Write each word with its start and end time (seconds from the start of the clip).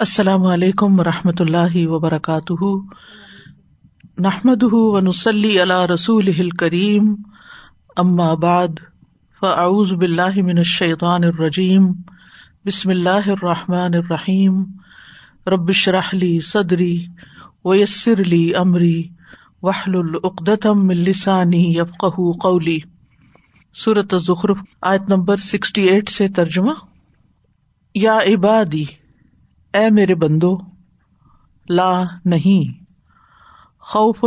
السلام 0.00 0.46
علیکم 0.46 1.00
و 1.00 1.04
رحمۃ 1.04 1.40
اللہ 1.40 1.88
وبرکاتہ۔ 1.88 2.64
نحمد 4.18 4.62
ونسلی 4.62 5.62
علیہ 5.62 5.86
رسول 5.94 6.50
کریم 6.50 7.14
بعد، 8.34 8.68
فاعوذ 9.40 9.92
باللہ 9.92 10.42
من 10.42 10.58
الشیطان 10.58 11.24
الرجیم۔ 11.24 11.92
بسم 12.66 12.90
اللہ 12.90 13.26
الرحمٰن 13.26 13.94
الرحیم۔ 13.94 14.64
ربش 15.46 15.88
رحلی 15.88 16.40
صدری 16.40 17.06
ویسر 17.64 18.20
علی 18.20 18.54
عمری 18.54 19.08
وحل 19.62 19.96
العقدم 19.96 20.88
السانی 20.88 21.78
یفق 21.78 22.04
قولی۔ 22.42 22.78
صورت 23.84 24.14
ظخر 24.16 24.48
آیت 24.82 25.02
نمبر 25.08 25.36
سکسٹی 25.36 25.82
ایٹ 25.82 26.08
سے 26.08 26.28
ترجمہ۔ 26.28 26.72
یا 27.94 28.18
عبادی 28.18 28.99
اے 29.74 29.90
میرے 29.90 30.14
بندو، 30.14 30.56
لا 31.68 31.90
نہیں 32.24 32.84
خوف 33.80 34.24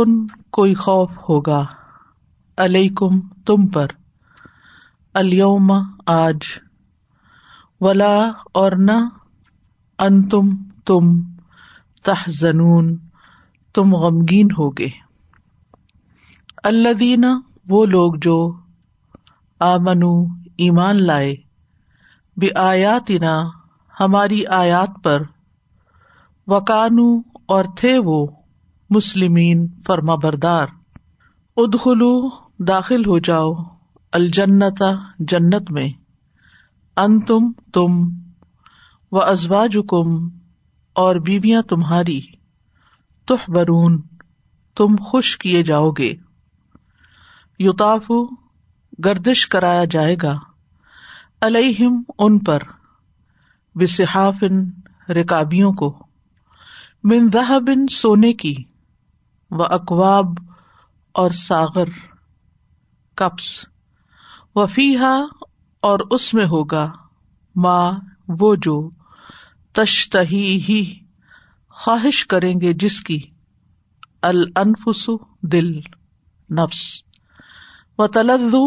کوئی 0.50 0.74
خوف 0.74 1.10
ہوگا، 1.28 1.64
علیکم 2.56 3.20
تم 3.46 3.66
پر 3.66 3.86
الوم 5.14 5.72
آج، 6.06 6.38
ولا 7.80 8.16
اور 8.52 8.72
نہ 8.72 8.98
ان 9.98 10.28
تم 10.28 10.48
تم 10.86 11.20
تحزنون، 12.02 12.96
تم 13.74 13.94
غمگین 13.94 14.48
ہوگے۔ 14.58 14.88
اللہ 16.62 17.26
وہ 17.68 17.86
لوگ 17.86 18.14
جو 18.14 18.36
آمنو 19.60 20.14
ایمان 20.56 21.02
لائے 21.04 21.34
بے 22.36 22.48
آیاتنا 22.56 23.36
ہماری 24.00 24.46
آیات 24.46 24.90
پر 25.02 25.22
وکانو 26.46 27.18
اور 27.46 27.64
تھے 27.76 27.98
وہ 27.98 28.26
مسلمین 28.90 29.68
فرما 29.86 30.14
بردار 30.14 30.66
ادخلو، 31.56 32.28
داخل 32.58 33.06
ہو 33.06 33.18
جاؤ 33.18 33.54
الجنتا 34.12 34.90
جنت 35.18 35.70
میں۔ 35.70 35.88
ان 36.96 37.20
تم 37.20 37.52
تم 37.72 38.08
و 39.12 39.22
ازواج 39.22 39.78
کم 39.88 40.28
اور 40.94 41.16
بیویاں 41.16 41.62
تمہاری۔ 41.62 42.20
تح 43.26 43.50
برون 43.50 44.02
تم 44.76 44.96
خوش 44.96 45.38
کیے 45.38 45.62
جاؤ 45.62 45.90
گے۔ 45.90 46.12
یوتاف 47.58 48.10
گردش 49.04 49.46
کرایا 49.46 49.84
جائے 49.84 50.16
گا۔ 50.22 50.38
الہم 51.40 52.02
ان 52.18 52.38
پر۔ 52.38 52.62
بصحافن 53.74 54.70
رکابیوں 55.12 55.72
کو۔ 55.72 56.03
من 57.04 57.28
بن 57.64 57.86
سونے 57.86 58.32
کی، 58.32 58.54
و 59.50 59.62
اقواب 59.62 60.26
اور 61.14 61.30
ساغر، 61.30 61.88
کپس 63.14 63.48
وفیحا 64.56 65.14
اور 65.82 65.98
اس 66.10 66.34
میں 66.34 66.46
ہوگا 66.46 66.92
ماں 67.56 67.92
وہ 68.40 68.54
جو 68.62 68.90
تشتہی 69.72 70.62
ہی 70.68 70.82
خواہش 71.76 72.26
کریں 72.26 72.54
گے 72.60 72.72
جس 72.72 73.00
کی 73.00 73.20
الفس 74.22 75.08
دل، 75.42 75.70
نفس، 76.50 76.82
و 77.98 78.06
تلدو 78.06 78.64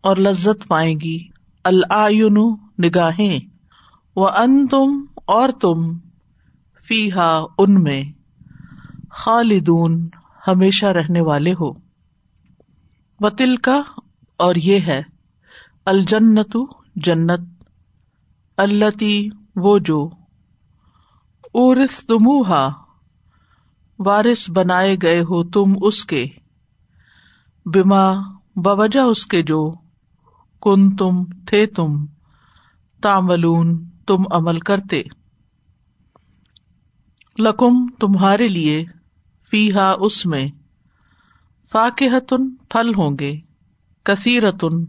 اور 0.00 0.16
لذت 0.16 0.66
پائیں 0.68 1.00
گی 1.00 1.18
العین 1.64 2.38
نگاہیں، 2.78 3.38
و 4.16 4.26
ان 4.26 4.66
تم 4.66 5.04
اور 5.26 5.48
تم 5.48 6.05
فی 6.88 7.12
ہا 7.12 7.44
ان 7.58 7.82
میں 7.82 8.02
خالدون 9.10 10.08
ہمیشہ 10.48 10.86
رہنے 10.86 11.20
والے 11.20 11.52
ہو۔ 11.52 11.72
و 13.20 13.30
تل 13.30 13.56
کا 13.56 13.82
اور 14.36 14.54
یہ 14.54 14.80
ہے 14.80 15.02
الجنت 15.84 16.56
جنت 16.96 17.40
التی 18.56 19.28
وہ 19.56 19.78
جو 19.78 20.10
ارس 21.54 22.06
تمہا 22.06 22.68
وارث 23.98 24.50
بنائے 24.50 24.96
گئے 25.02 25.20
ہو 25.20 25.44
تم 25.44 25.74
اس 25.82 26.04
کے 26.04 26.26
بیما 27.66 28.12
بوجہ 28.56 29.00
اس 29.00 29.26
کے 29.26 29.42
جو 29.42 29.72
کن 30.62 30.96
تم 30.96 31.24
تھے 31.46 31.66
تم 31.66 32.06
تاملون 33.02 33.84
تم 34.06 34.22
عمل 34.30 34.58
کرتے۔ 34.58 35.02
لکم، 37.38 37.86
تمہارے 38.00 38.48
لیے 38.48 38.84
فی 39.50 39.72
ہا 39.72 39.94
اس 40.00 40.26
میں۔ 40.26 40.48
فاقتن 41.72 42.54
پھل 42.68 42.94
ہوں 42.96 43.16
گے۔ 43.20 43.40
کثیرتن، 44.04 44.84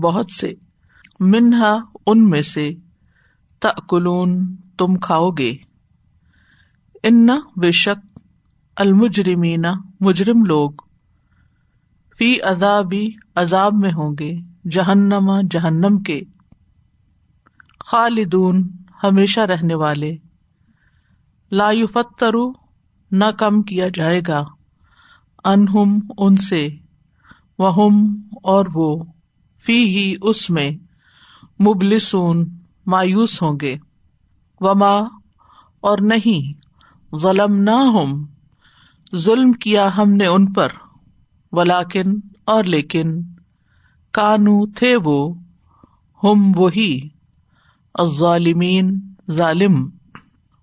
بہت 0.00 0.30
سے۔ 0.30 0.54
منہا 1.20 1.76
ان 2.06 2.30
میں 2.30 2.42
سے۔ 2.42 2.70
تکلون 3.58 4.56
تم 4.78 4.96
کھاؤ 4.96 5.30
گے۔ 5.30 5.56
ان 7.02 7.26
بے 7.56 7.72
شک 7.72 8.18
المجرمین 8.76 9.64
مجرم 10.00 10.44
لوگ 10.44 10.70
فی 12.18 12.42
ازابی 12.42 13.08
عذاب 13.34 13.72
میں 13.74 13.90
ہوں 13.90 14.16
گے، 14.18 14.32
جہنم 14.70 15.40
جہنم 15.50 15.98
کے۔ 15.98 16.20
خالدون، 17.80 18.70
ہمیشہ 19.02 19.40
رہنے 19.40 19.74
والے۔ 19.74 20.25
لا 21.50 21.70
فترو 21.92 22.52
نہ 23.10 23.24
کم 23.38 23.62
کیا 23.62 23.86
جائے 23.94 24.20
گا۔ 24.28 24.44
انہم 25.44 25.98
ان 26.18 26.36
سے 26.36 26.68
وہ 27.58 27.90
اور 28.42 28.66
وہ 28.74 29.04
فی 29.66 29.84
ہی 29.84 30.14
اس 30.22 30.50
میں، 30.50 30.70
مبلسون، 31.62 32.44
مایوس 32.86 33.42
ہوں 33.42 33.58
گے۔ 33.60 33.76
وما، 34.60 34.98
اور 35.80 35.98
نہیں 36.00 36.60
ظلم 37.16 37.54
نہ 37.62 37.70
ہم 37.70 38.26
ظلم 39.16 39.52
کیا 39.52 39.96
ہم 39.96 40.12
نے 40.12 40.26
ان 40.26 40.52
پر۔ 40.52 40.68
ولاکن 41.52 42.14
اور 42.46 42.64
لیکن، 42.64 43.22
کانو 44.12 44.72
تھے 44.72 44.96
وہ، 45.04 45.34
ہم 46.24 46.52
وہی 46.56 47.08
ظالمین 48.04 49.00
ظالم۔ 49.30 49.95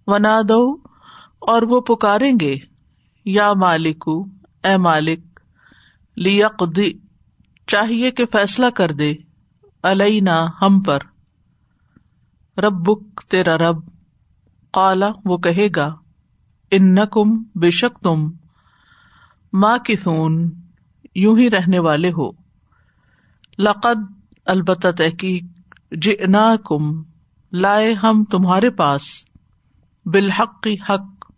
ونا 0.07 0.41
دو 0.49 0.77
اور 1.39 1.61
وہ 1.61 1.81
پکاریں 1.81 2.33
گے، 2.41 2.55
یا 3.25 3.53
مالک 3.53 4.09
اے 4.63 4.77
مالک 4.77 5.39
لیق 6.15 6.63
چاہیے 7.67 8.11
کہ 8.11 8.25
فیصلہ 8.25 8.65
کر 8.65 8.91
دے، 8.91 9.13
علینا 9.83 10.47
ہم 10.61 10.81
پر۔ 10.81 10.99
رب 12.57 12.73
بک 12.73 13.21
تیرا 13.21 13.57
رب 13.57 13.77
کالا 14.73 15.09
وہ 15.25 15.37
کہے 15.37 15.67
گا 15.75 15.95
ان 16.71 16.95
کم 17.11 17.43
بے 17.55 17.71
شک 17.71 17.99
تم 17.99 18.31
ماں 19.53 19.77
کی 19.77 19.95
سون 19.95 20.51
یوں 21.15 21.37
ہی 21.37 21.49
رہنے 21.49 21.79
والے 21.79 22.11
ہو۔ 22.17 22.31
لقد، 23.59 23.99
البتہ 24.45 24.87
تحقیق 24.97 25.43
جنا 25.91 26.55
کم 26.65 27.03
لائے 27.51 27.93
ہم 27.93 28.23
تمہارے 28.23 28.69
پاس۔ 28.69 29.01
بالحق 30.05 30.67
حق 30.89 31.31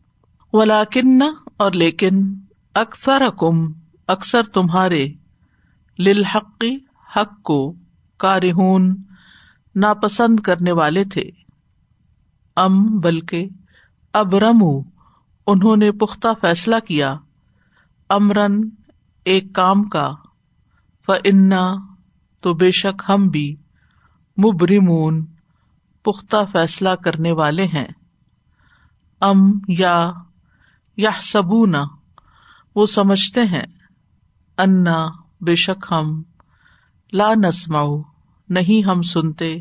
ولاکن 0.53 1.21
اور 1.57 1.71
لیکن 1.71 2.39
اکثر 2.73 3.21
کم 3.39 3.55
اکثر 4.07 4.43
تمہارے، 4.43 5.07
للحق 5.99 6.63
حق 7.17 7.41
کو 7.43 7.73
کارہون، 8.17 8.95
ناپسند 9.75 10.39
کرنے 10.39 10.71
والے 10.71 11.05
تھے۔ 11.05 11.23
ام، 12.55 12.99
بلکہ 12.99 13.47
اب 14.13 14.35
رمو 14.35 14.81
انہوں 15.47 15.75
نے 15.75 15.91
پختہ 15.91 16.27
فیصلہ 16.41 16.75
کیا۔ 16.87 17.15
امرن، 18.09 18.69
ایک 19.25 19.53
کام 19.53 19.83
کا۔ 19.83 20.11
ف 21.05 21.11
انا 21.23 21.75
تو 22.39 22.53
بے 22.53 22.71
شک 22.71 23.03
ہم 23.09 23.27
بھی 23.27 23.55
مبرمون، 24.37 25.25
پختہ 26.03 26.37
فیصلہ 26.51 26.89
کرنے 26.89 27.31
والے 27.31 27.65
ہیں۔ 27.65 27.87
ام 29.21 29.39
یا 29.67 30.11
یا 30.97 31.09
سبونا 31.21 31.83
وہ 32.75 32.85
سمجھتے 32.85 33.43
ہیں، 33.43 33.65
انا، 34.57 35.05
بے 35.41 35.55
شک 35.55 35.85
ہم، 35.91 36.21
لا 37.13 37.33
نسماؤ 37.33 38.01
نہیں 38.49 38.85
ہم 38.87 39.01
سنتے 39.01 39.53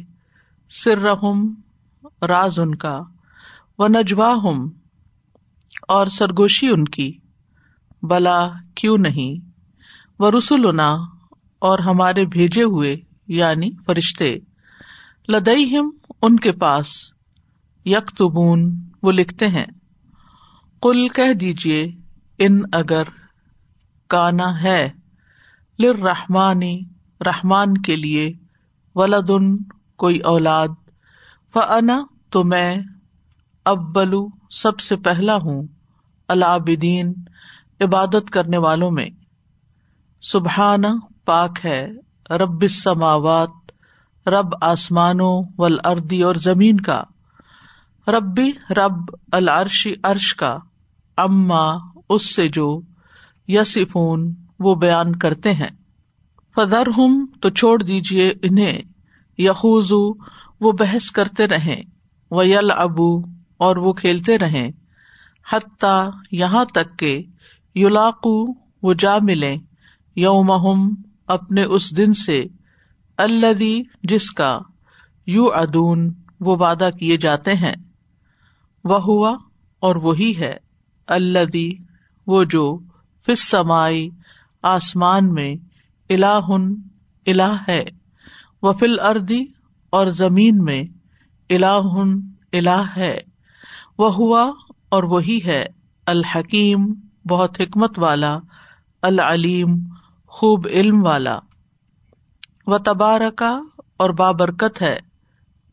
سر 0.71 0.99
رحم 0.99 1.47
راز 2.23 2.59
ان 2.59 2.75
کا 2.75 2.99
و 3.79 3.87
نجوا 3.89 4.35
ہم 4.45 4.69
اور 5.89 6.07
سرگوشی 6.07 6.69
ان 6.69 6.85
کی، 6.85 7.11
بلا 8.03 8.39
کیوں 8.75 8.99
نہیں 8.99 9.35
وہ 10.19 10.31
رسولنا 10.31 10.91
اور 11.59 11.79
ہمارے 11.79 12.27
بھیجے 12.27 12.63
ہوئے 12.63 12.97
یعنی 13.29 13.71
فرشتے 13.87 14.35
لدئی 15.29 15.77
ہم 15.77 15.91
ان 16.23 16.37
کے 16.37 16.53
پاس، 16.53 16.87
یکتبون۔ 17.85 18.71
وہ 19.05 19.13
لکھتے 19.13 19.49
ہیں 19.49 19.65
کل 20.83 21.09
کہہ 21.09 21.33
دیجیے 21.33 21.93
ان 22.39 22.61
اگر 22.73 23.03
کانا 24.09 24.63
ہے 24.63 24.91
لر 25.79 25.99
رحمانی 25.99 26.81
رحمان 27.21 27.79
کے 27.79 27.97
لیے 27.97 28.33
ولادن 28.95 29.57
کوئی 29.97 30.19
اولاد 30.19 30.69
فنا 31.53 32.03
تو 32.31 32.45
میں 32.45 32.77
ابلو 33.65 34.27
سب 34.51 34.81
سے 34.81 34.97
پہلا 34.97 35.37
ہوں، 35.37 35.67
العابدین، 36.29 37.13
عبادت 37.81 38.31
کرنے 38.31 38.57
والوں 38.57 38.91
میں۔ 38.91 39.07
سبحان 40.23 40.83
پاک 41.25 41.59
ہے، 41.65 41.91
رب 42.31 42.63
السماوات، 42.63 43.73
رب 44.29 44.49
آسمانوں 44.61 45.43
ولادی 45.59 46.23
اور 46.23 46.35
زمین 46.35 46.81
کا۔ 46.81 47.05
ربی 48.09 48.53
رب 48.71 49.15
العرشی 49.33 49.95
عرش 50.03 50.35
کا، 50.35 50.59
اما 51.17 51.73
اس 52.09 52.35
سے 52.35 52.49
جو 52.49 52.81
یسفون 53.49 54.35
وہ 54.61 54.75
بیان 54.75 55.17
کرتے 55.17 55.53
ہیں۔ 55.53 55.71
فدر 56.55 56.87
ہوں 56.87 57.27
تو 57.41 57.51
چھوڑ 57.51 57.83
دیجیے 57.83 58.33
انہیں 58.43 58.79
یقوز 59.39 59.93
وہ 60.61 60.73
بحث 60.73 61.11
کرتے 61.11 61.47
رہیں 61.47 61.83
و 62.31 62.43
یل 62.43 62.71
ابو 62.77 63.21
اور 63.57 63.77
وہ 63.77 63.93
کھیلتے 63.93 64.39
رہیں۔ 64.39 64.71
حتیٰ 65.53 66.11
یہاں 66.31 66.65
تک 66.65 66.99
کہ 66.99 67.23
یولاقو 67.75 68.53
وہ 68.83 68.95
جا 68.95 69.19
ملے 69.23 69.57
یوم 70.17 70.95
اپنے 71.27 71.63
اس 71.63 71.97
دن 71.97 72.13
سے 72.13 72.45
الدی 73.19 73.83
جس 74.03 74.31
کا 74.31 74.59
یو 75.27 75.47
ادون 75.53 76.13
وہ 76.41 76.57
وعدہ 76.57 76.91
کیے 77.01 77.17
جاتے 77.17 77.55
ہیں۔ 77.55 77.75
وہ 78.85 79.03
ہوا 79.03 79.37
اور 79.81 79.97
وہی 79.97 80.37
ہے 80.39 80.57
الدی 81.07 81.71
وہ 82.27 82.45
جو 82.45 82.79
فس 83.27 83.49
سمائی 83.49 84.11
آسمان 84.63 85.33
میں 85.33 85.55
الہن 86.11 86.75
الہ 87.27 87.53
ہے 87.69 87.85
وہ 88.63 88.73
فل 88.73 89.01
اردی 89.01 89.45
اور 89.91 90.07
زمین 90.07 90.65
میں 90.65 90.83
الہن 91.51 92.19
الہ 92.53 92.83
ہے 92.97 93.19
وہ 93.99 94.15
ہوا 94.15 94.51
اور 94.89 95.03
وہی 95.03 95.39
ہے، 95.45 95.67
الحکیم، 96.07 96.93
بہت 97.29 97.61
حکمت 97.61 97.99
والا، 97.99 98.39
العلیم، 99.03 99.77
خوب 100.27 100.67
علم 100.71 101.07
والا۔ 101.07 101.39
و 102.67 102.79
تبارکا 102.79 103.59
اور 103.97 104.11
بابرکت 104.11 104.83
ہے 104.83 104.97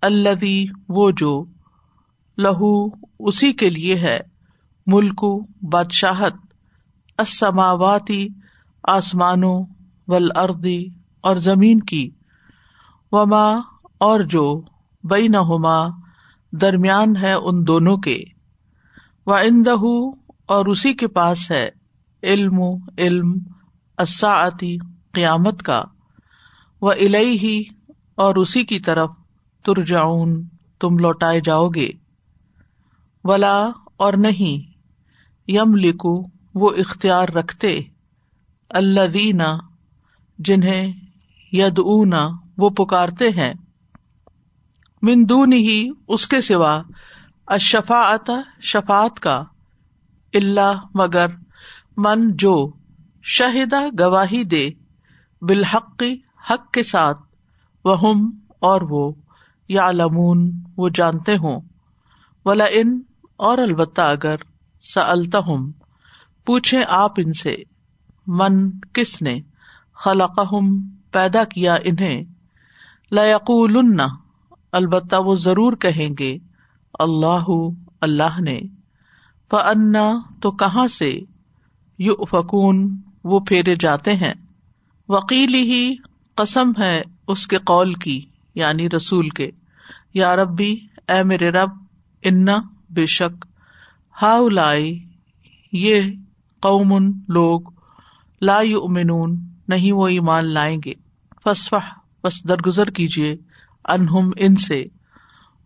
الدی 0.02 0.66
وہ 0.90 1.12
جو، 1.12 1.44
لہو 2.38 2.90
اسی 3.28 3.54
کے 3.54 3.70
لیے 3.70 3.96
ہے۔ 3.96 4.20
ملکو 4.88 5.46
بادشاہت 5.72 6.34
اسماواتی 7.18 8.28
آسمانوں 8.84 9.66
ولادی 10.08 10.86
اور 11.22 11.36
زمین 11.36 11.80
کی۔ 11.80 12.10
وما 13.12 13.60
اور 13.98 14.20
جو 14.20 14.62
بئی 15.04 15.28
نہ 15.28 15.90
درمیان 16.52 17.16
ہے 17.16 17.34
ان 17.34 17.68
دونوں 17.68 17.98
کے۔ 17.98 18.24
و 19.26 19.34
اندہ 19.34 19.72
اور 20.46 20.66
اسی 20.66 20.94
کے 20.94 21.08
پاس 21.08 21.52
ہے۔ 21.52 21.70
علم 22.24 22.60
علم 22.98 23.34
اساعتی 23.98 24.78
قیامت 25.12 25.64
کا۔ 25.64 25.84
وہ 26.82 26.92
الہی 26.92 27.38
ہی 27.38 27.64
اور 28.16 28.36
اسی 28.36 28.64
کی 28.64 28.80
طرف 28.80 29.10
ترجاؤن 29.66 30.44
تم 30.80 30.98
لوٹائے 30.98 31.42
جاؤ 31.42 31.70
گے۔ 31.70 31.90
ولا 33.24 33.70
اور 33.98 34.14
نہیں۔ 34.14 34.72
یم 35.48 35.76
لکھو 35.76 36.24
وہ 36.56 36.70
اختیار 36.78 37.30
رکھتے۔ 37.30 37.82
اللہ 38.70 39.08
دینا 39.08 39.58
جنہیں 40.40 40.94
ید 41.52 41.80
اونا 41.80 42.30
وہ 42.58 42.70
پکارتے 42.70 43.30
ہیں۔ 43.30 43.54
مندون 45.02 45.54
ہی 45.54 45.90
اس 46.08 46.28
کے 46.28 46.42
سوا 46.42 46.82
اشفاعت 47.48 48.32
شفات 48.62 49.20
کا۔ 49.20 49.44
اللہ 50.34 50.80
مگر 50.94 51.26
من 51.98 52.36
جو 52.36 52.72
شاہدہ 53.24 53.82
گواہی 54.00 54.44
دے۔ 54.44 54.70
بالحق، 55.42 56.04
حق 56.50 56.72
کے 56.72 56.84
ساتھ۔ 56.84 57.18
وہ 57.86 58.14
اور 58.60 58.82
وہ۔ 58.82 59.12
یا 59.70 59.92
لمون 59.92 60.52
وہ 60.78 60.90
جانتے 60.90 61.38
ہوں۔ 61.38 61.62
ولا 62.46 62.66
ان 62.72 63.02
اور 63.42 63.58
البتہ 63.58 64.02
اگر 64.02 64.36
سلتا 64.84 65.40
ہوں 65.40 65.72
پوچھے 66.46 66.84
آپ 66.88 67.12
ان 67.18 67.34
سے، 67.34 67.56
من 68.28 68.72
کس 68.94 69.22
نے 69.22 69.40
خلق 69.94 70.40
پیدا 71.12 71.44
کیا 71.44 71.76
انہیں؟ 71.84 72.24
لقول 73.12 74.02
البتہ 74.72 75.16
وہ 75.16 75.36
ضرور 75.36 75.74
کہیں 75.74 76.10
گے، 76.20 76.38
اللہ 77.00 77.48
اللہ 78.02 78.42
نے۔ 78.42 78.62
فنا 79.52 80.12
تو 80.42 80.52
کہاں 80.52 80.88
سے؟ 80.88 81.20
یو 82.00 82.26
فکون 82.26 83.02
وہ 83.24 83.40
پھیرے 83.40 83.76
جاتے 83.80 84.16
ہیں۔ 84.16 84.34
وکیل 85.10 85.54
ہی 85.54 85.96
قسم 86.36 86.72
ہے 86.80 87.02
اس 87.28 87.48
کے 87.48 87.58
قول 87.58 87.94
کی 87.94 88.26
یعنی 88.56 88.90
رسول 88.90 89.30
کے۔ 89.30 89.52
یا 90.14 90.36
ربی، 90.36 90.88
اے 91.08 91.24
میرے 91.24 91.50
رب 91.50 91.70
انا 92.24 92.58
بے 92.92 93.06
شک 93.06 93.46
ہاؤ 94.22 94.50
لائی 94.50 95.06
یہ 95.72 96.02
قومن 96.62 97.12
لوگ 97.28 97.62
لا 98.42 98.62
یؤمنون، 98.62 99.40
نہیں 99.68 99.92
وہ 99.92 100.08
ایمان 100.08 100.46
لائیں 100.46 100.82
گے۔ 100.86 100.94
فسفہ 101.44 102.00
بس 102.24 102.48
درگزر 102.50 102.90
کیجیے 102.90 103.36
انہم 103.86 104.32
ان 104.38 104.56
سے۔ 104.56 104.86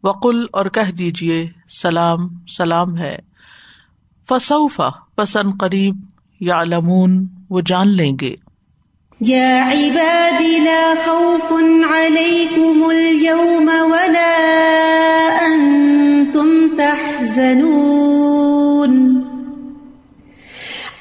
وقل 0.03 0.45
اور 0.51 0.65
کہہ 0.65 0.91
دیجیے 0.91 1.47
سلام 1.81 2.17
سلام 2.57 2.97
ہے۔ 2.97 3.17
فصوفا 4.27 4.89
پسند 5.15 5.51
قریب 5.59 5.95
یا 6.39 6.63
لمون 6.63 7.27
وہ 7.49 7.61
جان 7.65 7.87
لیں 7.87 8.17
گے۔ 8.21 8.35
یا 9.19 9.67
عبادی، 9.67 10.59
لا 10.59 10.93
خوف 11.05 11.51
علیکم 11.91 12.83
اليوم 12.83 13.69
ولا 13.81 14.61
تحزنون 17.35 18.93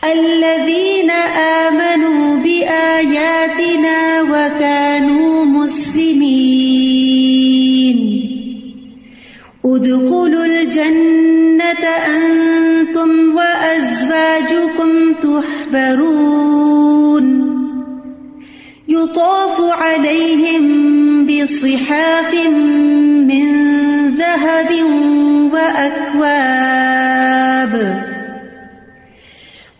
الذين 0.04 1.10
آمنوا 1.10 2.36
بآياتنا 2.36 4.22
وكانوا 4.22 5.44
مسلمين. 5.44 6.74
ادخلوا 9.64 10.44
الجنة 10.44 11.84
أنتم 12.16 13.10
وأزواجكم 13.36 15.12
تحبرون. 15.22 16.44
يطاف 18.88 19.60
عليهم 19.60 20.64
بصحاف 21.26 22.34
من 23.30 23.93
ذهب 24.18 24.70
وأكواب 25.52 26.94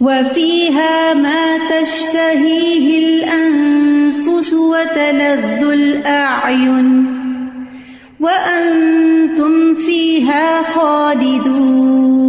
وفيها 0.01 1.15
ما 1.15 1.59
تشتهيه 1.71 2.87
الأنفس 2.99 4.53
وتلذ 4.53 5.63
الأعين 5.73 7.07
وأنتم 8.21 9.75
فيها 9.77 10.63
خالدون 10.63 12.25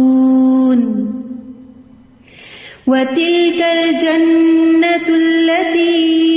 وتلك 2.86 3.64
الجنة 3.78 5.08
التي 5.08 6.35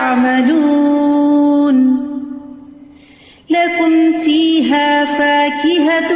تعملون. 0.00 1.76
لكم 3.50 4.20
فيها 4.24 5.04
فاكهة 5.04 6.12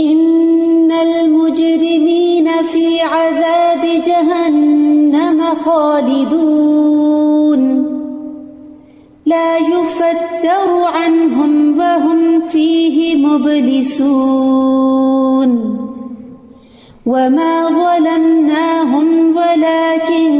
إن 0.00 0.92
المجرمين 0.92 2.48
في 2.72 3.00
عذاب 3.00 4.02
جهنم 4.06 5.40
خالدون. 5.64 6.82
لا 9.26 9.58
يفتر 9.58 10.84
عنهم 10.84 11.78
وهم 11.78 12.44
فيه 12.44 13.16
مبلسون. 13.26 15.01
وما 17.06 17.68
ظلمناهم 17.68 19.36
ولكن 19.36 20.30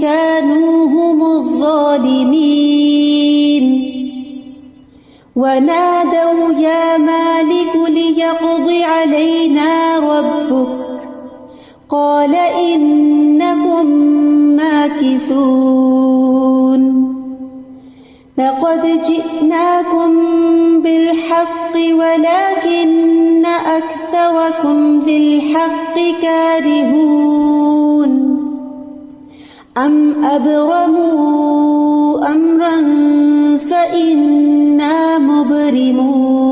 كانوا 0.00 0.86
هم 0.86 1.22
الظالمين 1.22 2.60
ونادوا 5.36 6.52
يا 6.58 6.96
مالك 6.98 7.76
ليقض 7.88 8.70
علينا 8.82 9.98
ربك 9.98 10.68
قال 11.88 12.34
إنكم 12.34 13.86
ماكثون 14.56 16.00
لقد 18.38 19.02
جئناكم 19.06 20.10
بالحق 20.82 21.74
ولكن 21.76 23.46
أكثر 23.46 23.99
أكثركم 24.20 25.02
للحق 25.06 25.96
كارهون 26.22 28.10
أم 29.78 30.24
أبرموا 30.24 31.48
أمرا 32.32 32.76
فإنا 33.56 35.18
مبرمون 35.18 36.50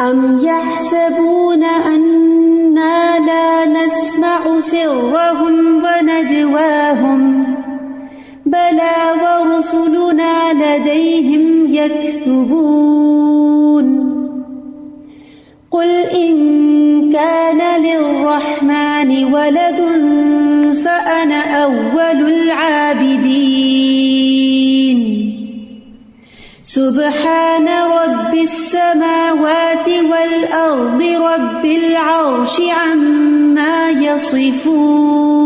أم 0.00 0.40
يحسبون 0.42 1.64
أنا 1.64 3.18
لا 3.18 3.66
نسمع 3.66 4.60
سرهم 4.60 5.82
ونجواهم 5.84 7.44
بلى 8.46 8.92
ورسلنا 9.22 10.52
لديهم 10.52 11.66
يكتبون 11.68 12.83
سبحان 26.74 27.68
رب 27.68 28.34
السماوات 28.34 29.88
والأرض 29.88 31.02
رب 31.02 31.64
العرش 31.64 32.60
عما 32.60 33.90
يصفون 33.90 35.44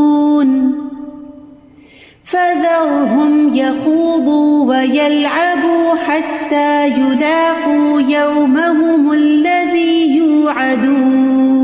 فذرهم 2.25 3.55
يخوضوا 3.55 4.65
ويلعبوا 4.69 5.95
حتى 6.07 6.87
يلاقوا 6.87 8.01
يومهم 8.01 9.13
الذي 9.13 10.17
يوعدون 10.17 11.59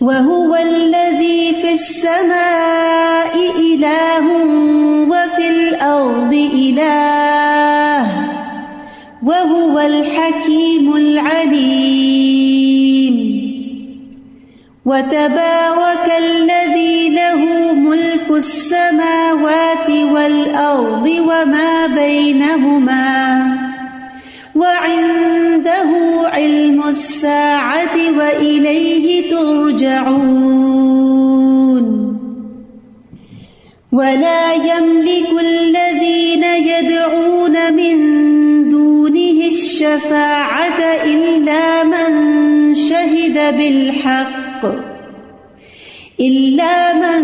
وهو 0.00 0.56
الذي 0.56 1.52
في 1.62 1.72
السماء 1.72 3.36
إله 3.60 4.26
وفي 4.44 4.81
الأرض 5.82 6.32
إله، 6.54 8.06
وهو 9.22 9.80
الحكيم 9.80 10.96
العليم. 10.96 12.12
وتبارك 14.86 16.12
الذي 16.18 17.08
له 17.08 17.72
ملك 17.74 18.30
السماوات 18.30 19.90
والأرض 20.12 21.06
وما 21.06 21.86
بينهما، 21.86 23.46
وعنده 24.54 25.90
علم 26.24 26.82
الساعة 26.88 27.96
وإليه 28.18 29.30
ترجعون. 29.30 30.81
ولا 33.92 34.54
يملك 34.54 35.28
الذين 35.40 36.44
يدعون 36.44 37.72
من 37.72 37.98
دونه 38.68 39.38
الشفاعة 39.46 40.80
إلا 41.04 41.84
من 41.84 42.74
شهد 42.74 43.56
بالحق، 43.58 44.64
إلا 46.20 46.94
من 46.94 47.20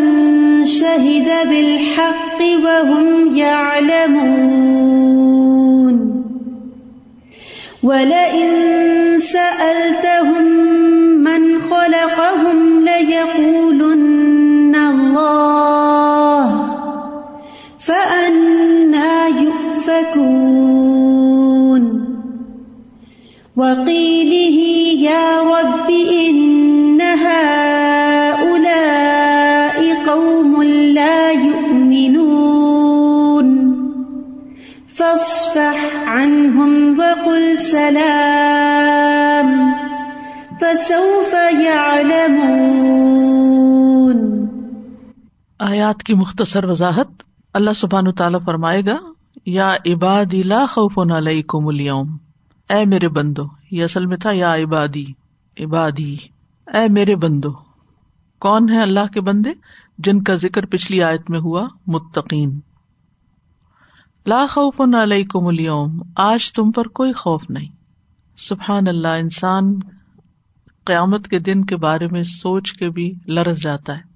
شهد 0.65 1.49
بالحق 1.49 2.41
وهم 2.65 3.37
يعلمون. 3.37 4.79
ولئن 7.83 8.49
سألتهم 9.19 10.78
کی 46.09 46.15
مختصر 46.15 46.65
وضاحت 46.65 47.07
اللہ 47.55 47.71
سبحان 47.77 48.13
تعالیٰ 48.13 48.41
فرمائے 48.45 48.83
گا، 48.87 48.97
یا 49.47 49.77
عباد 49.87 50.35
لا 50.35 50.67
خوف 50.71 50.99
علیکم 50.99 51.67
اليوم 51.67 52.17
اے 52.69 52.85
میرے 52.85 53.09
بندو، 53.09 53.43
یہ 53.71 53.85
اصل 53.85 54.07
میں 54.07 54.17
تھا 54.17 54.31
یا 54.33 54.55
عبادی؟ 54.55 55.07
عبادی۔ 55.61 56.17
اے 56.67 56.89
میرے 56.89 57.17
بندو، 57.17 57.49
کون 58.39 58.69
ہے 58.69 58.83
اللہ 58.83 59.07
کے 59.13 59.21
بندے 59.21 59.51
جن 59.99 60.23
کا 60.23 60.35
ذکر 60.35 60.67
پچھلی 60.67 61.03
آیت 61.03 61.31
میں 61.31 61.41
ہوا؟ 61.41 61.69
متقین۔ 61.87 62.61
لا 64.27 64.47
خوف 64.51 64.81
علیکم 64.81 65.47
اليوم 65.47 66.03
آج 66.17 66.53
تم 66.53 66.73
پر 66.73 66.89
کوئی 66.89 67.13
خوف 67.13 67.43
نہیں۔ 67.49 67.69
سبحان 68.39 68.89
اللہ، 68.89 69.09
انسان 69.09 69.75
قیامت 70.85 71.29
کے 71.29 71.39
دن 71.39 71.65
کے 71.65 71.77
بارے 71.77 72.07
میں 72.07 72.23
سوچ 72.23 72.73
کے 72.73 72.91
بھی 72.91 73.15
لرز 73.27 73.63
جاتا 73.63 73.99
ہے۔ 73.99 74.08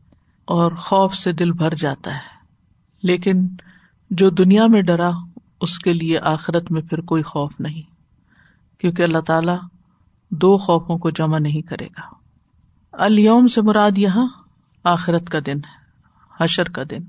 اور 0.53 0.73
خوف 0.73 1.15
سے 1.15 1.33
دل 1.33 1.53
بھر 1.53 1.75
جاتا 1.75 2.15
ہے۔ 2.15 2.21
لیکن 3.03 3.49
جو 4.11 4.31
دنیا 4.31 4.67
میں 4.67 4.83
ڈرا، 4.83 5.11
اس 5.61 5.79
کے 5.79 5.93
لیے 5.93 6.19
آخرت 6.19 6.73
میں 6.73 6.83
پھر 6.83 7.01
کوئی 7.01 7.23
خوف 7.23 7.53
نہیں، 7.59 7.83
کیونکہ 8.81 9.03
اللہ 9.03 9.19
تعالی 9.19 9.53
دو 10.31 10.57
خوفوں 10.57 10.99
کو 10.99 11.11
جمع 11.11 11.39
نہیں 11.39 11.61
کرے 11.61 11.87
گا۔ 11.87 12.15
الوم 12.93 13.47
سے 13.47 13.63
مراد 13.63 13.99
یہاں 13.99 14.27
آخرت 14.85 15.31
کا 15.31 15.39
دن 15.47 15.57
ہے، 15.57 15.85
حشر 16.41 16.65
کا 16.65 16.83
دن۔ 16.91 17.03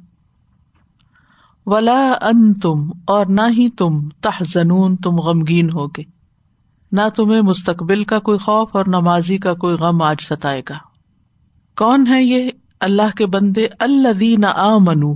ولا 1.65 2.13
ان 2.21 2.53
تم 2.53 2.91
اور 3.07 3.25
نہ 3.25 3.41
ہی 3.41 3.69
تم 3.69 4.09
تہزنون 4.09 4.95
تم 4.95 5.15
غمگین 5.15 5.69
ہوگے۔ 5.73 6.03
نہ 6.91 7.01
تمہیں 7.15 7.41
مستقبل 7.41 8.03
کا 8.03 8.19
کوئی 8.19 8.39
خوف 8.39 8.75
اور 8.75 8.85
نمازی 8.87 9.37
کا 9.37 9.53
کوئی 9.53 9.75
غم 9.75 10.01
آج 10.01 10.21
ستائے 10.21 10.61
گا۔ 10.69 10.77
کون 11.77 12.07
ہے 12.07 12.23
یہ 12.23 12.49
اللہ 12.83 13.15
کے 13.17 13.25
بندے 13.25 13.67
اللہ 13.79 14.47
آ 14.47 14.77
منو 14.77 15.13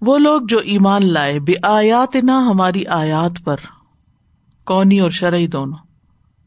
وہ 0.00 0.18
لوگ 0.18 0.42
جو 0.48 0.58
ایمان 0.58 1.12
لائے 1.12 1.40
بے 1.40 1.52
آیات 1.62 2.16
نہ 2.16 2.32
ہماری 2.32 2.86
آیات 2.86 3.44
پر۔ 3.44 3.56
کونی 4.66 4.98
اور 4.98 5.10
شرعی 5.10 5.46
دونوں۔ 5.46 5.78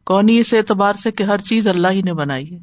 کونی 0.05 0.37
اس 0.37 0.53
اعتبار 0.53 0.93
سے 0.93 1.11
کہ 1.11 1.23
ہر 1.23 1.37
چیز 1.37 1.67
اللہ 1.67 1.87
ہی 1.87 2.01
نے 2.01 2.13
بنائی 2.13 2.51
ہے۔ 2.51 2.59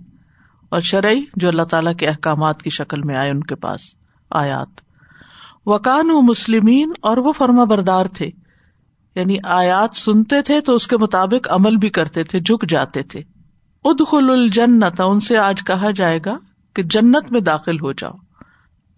اور 0.69 0.81
شرعی 0.81 1.25
جو 1.37 1.49
اللہ 1.49 1.63
تعالیٰ 1.63 1.95
کے 1.95 2.09
احکامات 2.09 2.63
کی 2.63 2.71
شکل 2.71 3.03
میں 3.03 3.17
آئے 3.17 3.31
ان 3.31 3.41
کے 3.41 3.55
پاس۔ 3.55 3.81
آیات۔ 4.31 4.69
وکان 5.67 6.11
و 6.11 6.21
مسلمین 6.21 6.93
اور 7.01 7.17
وہ 7.17 7.33
فرما 7.33 7.65
بردار 7.65 8.07
تھے۔ 8.07 8.31
یعنی 9.15 9.37
آیات 9.45 9.97
سنتے 9.97 10.43
تھے 10.43 10.61
تو 10.61 10.75
اس 10.75 10.87
کے 10.87 10.97
مطابق 10.97 11.49
عمل 11.51 11.77
بھی 11.77 11.91
کرتے 11.91 12.25
تھے، 12.25 12.41
جھک 12.41 12.69
جاتے 12.69 13.03
تھے۔ 13.03 13.21
ادخل 13.85 14.31
الجنت 14.31 15.01
ان 15.01 15.21
سے 15.21 15.39
آج 15.39 15.65
کہا 15.67 15.91
جائے 15.91 16.19
گا 16.27 16.37
کہ 16.75 16.83
جنت 16.83 17.33
میں 17.33 17.41
داخل 17.41 17.81
ہو 17.81 17.93
جاؤ۔ 17.93 18.13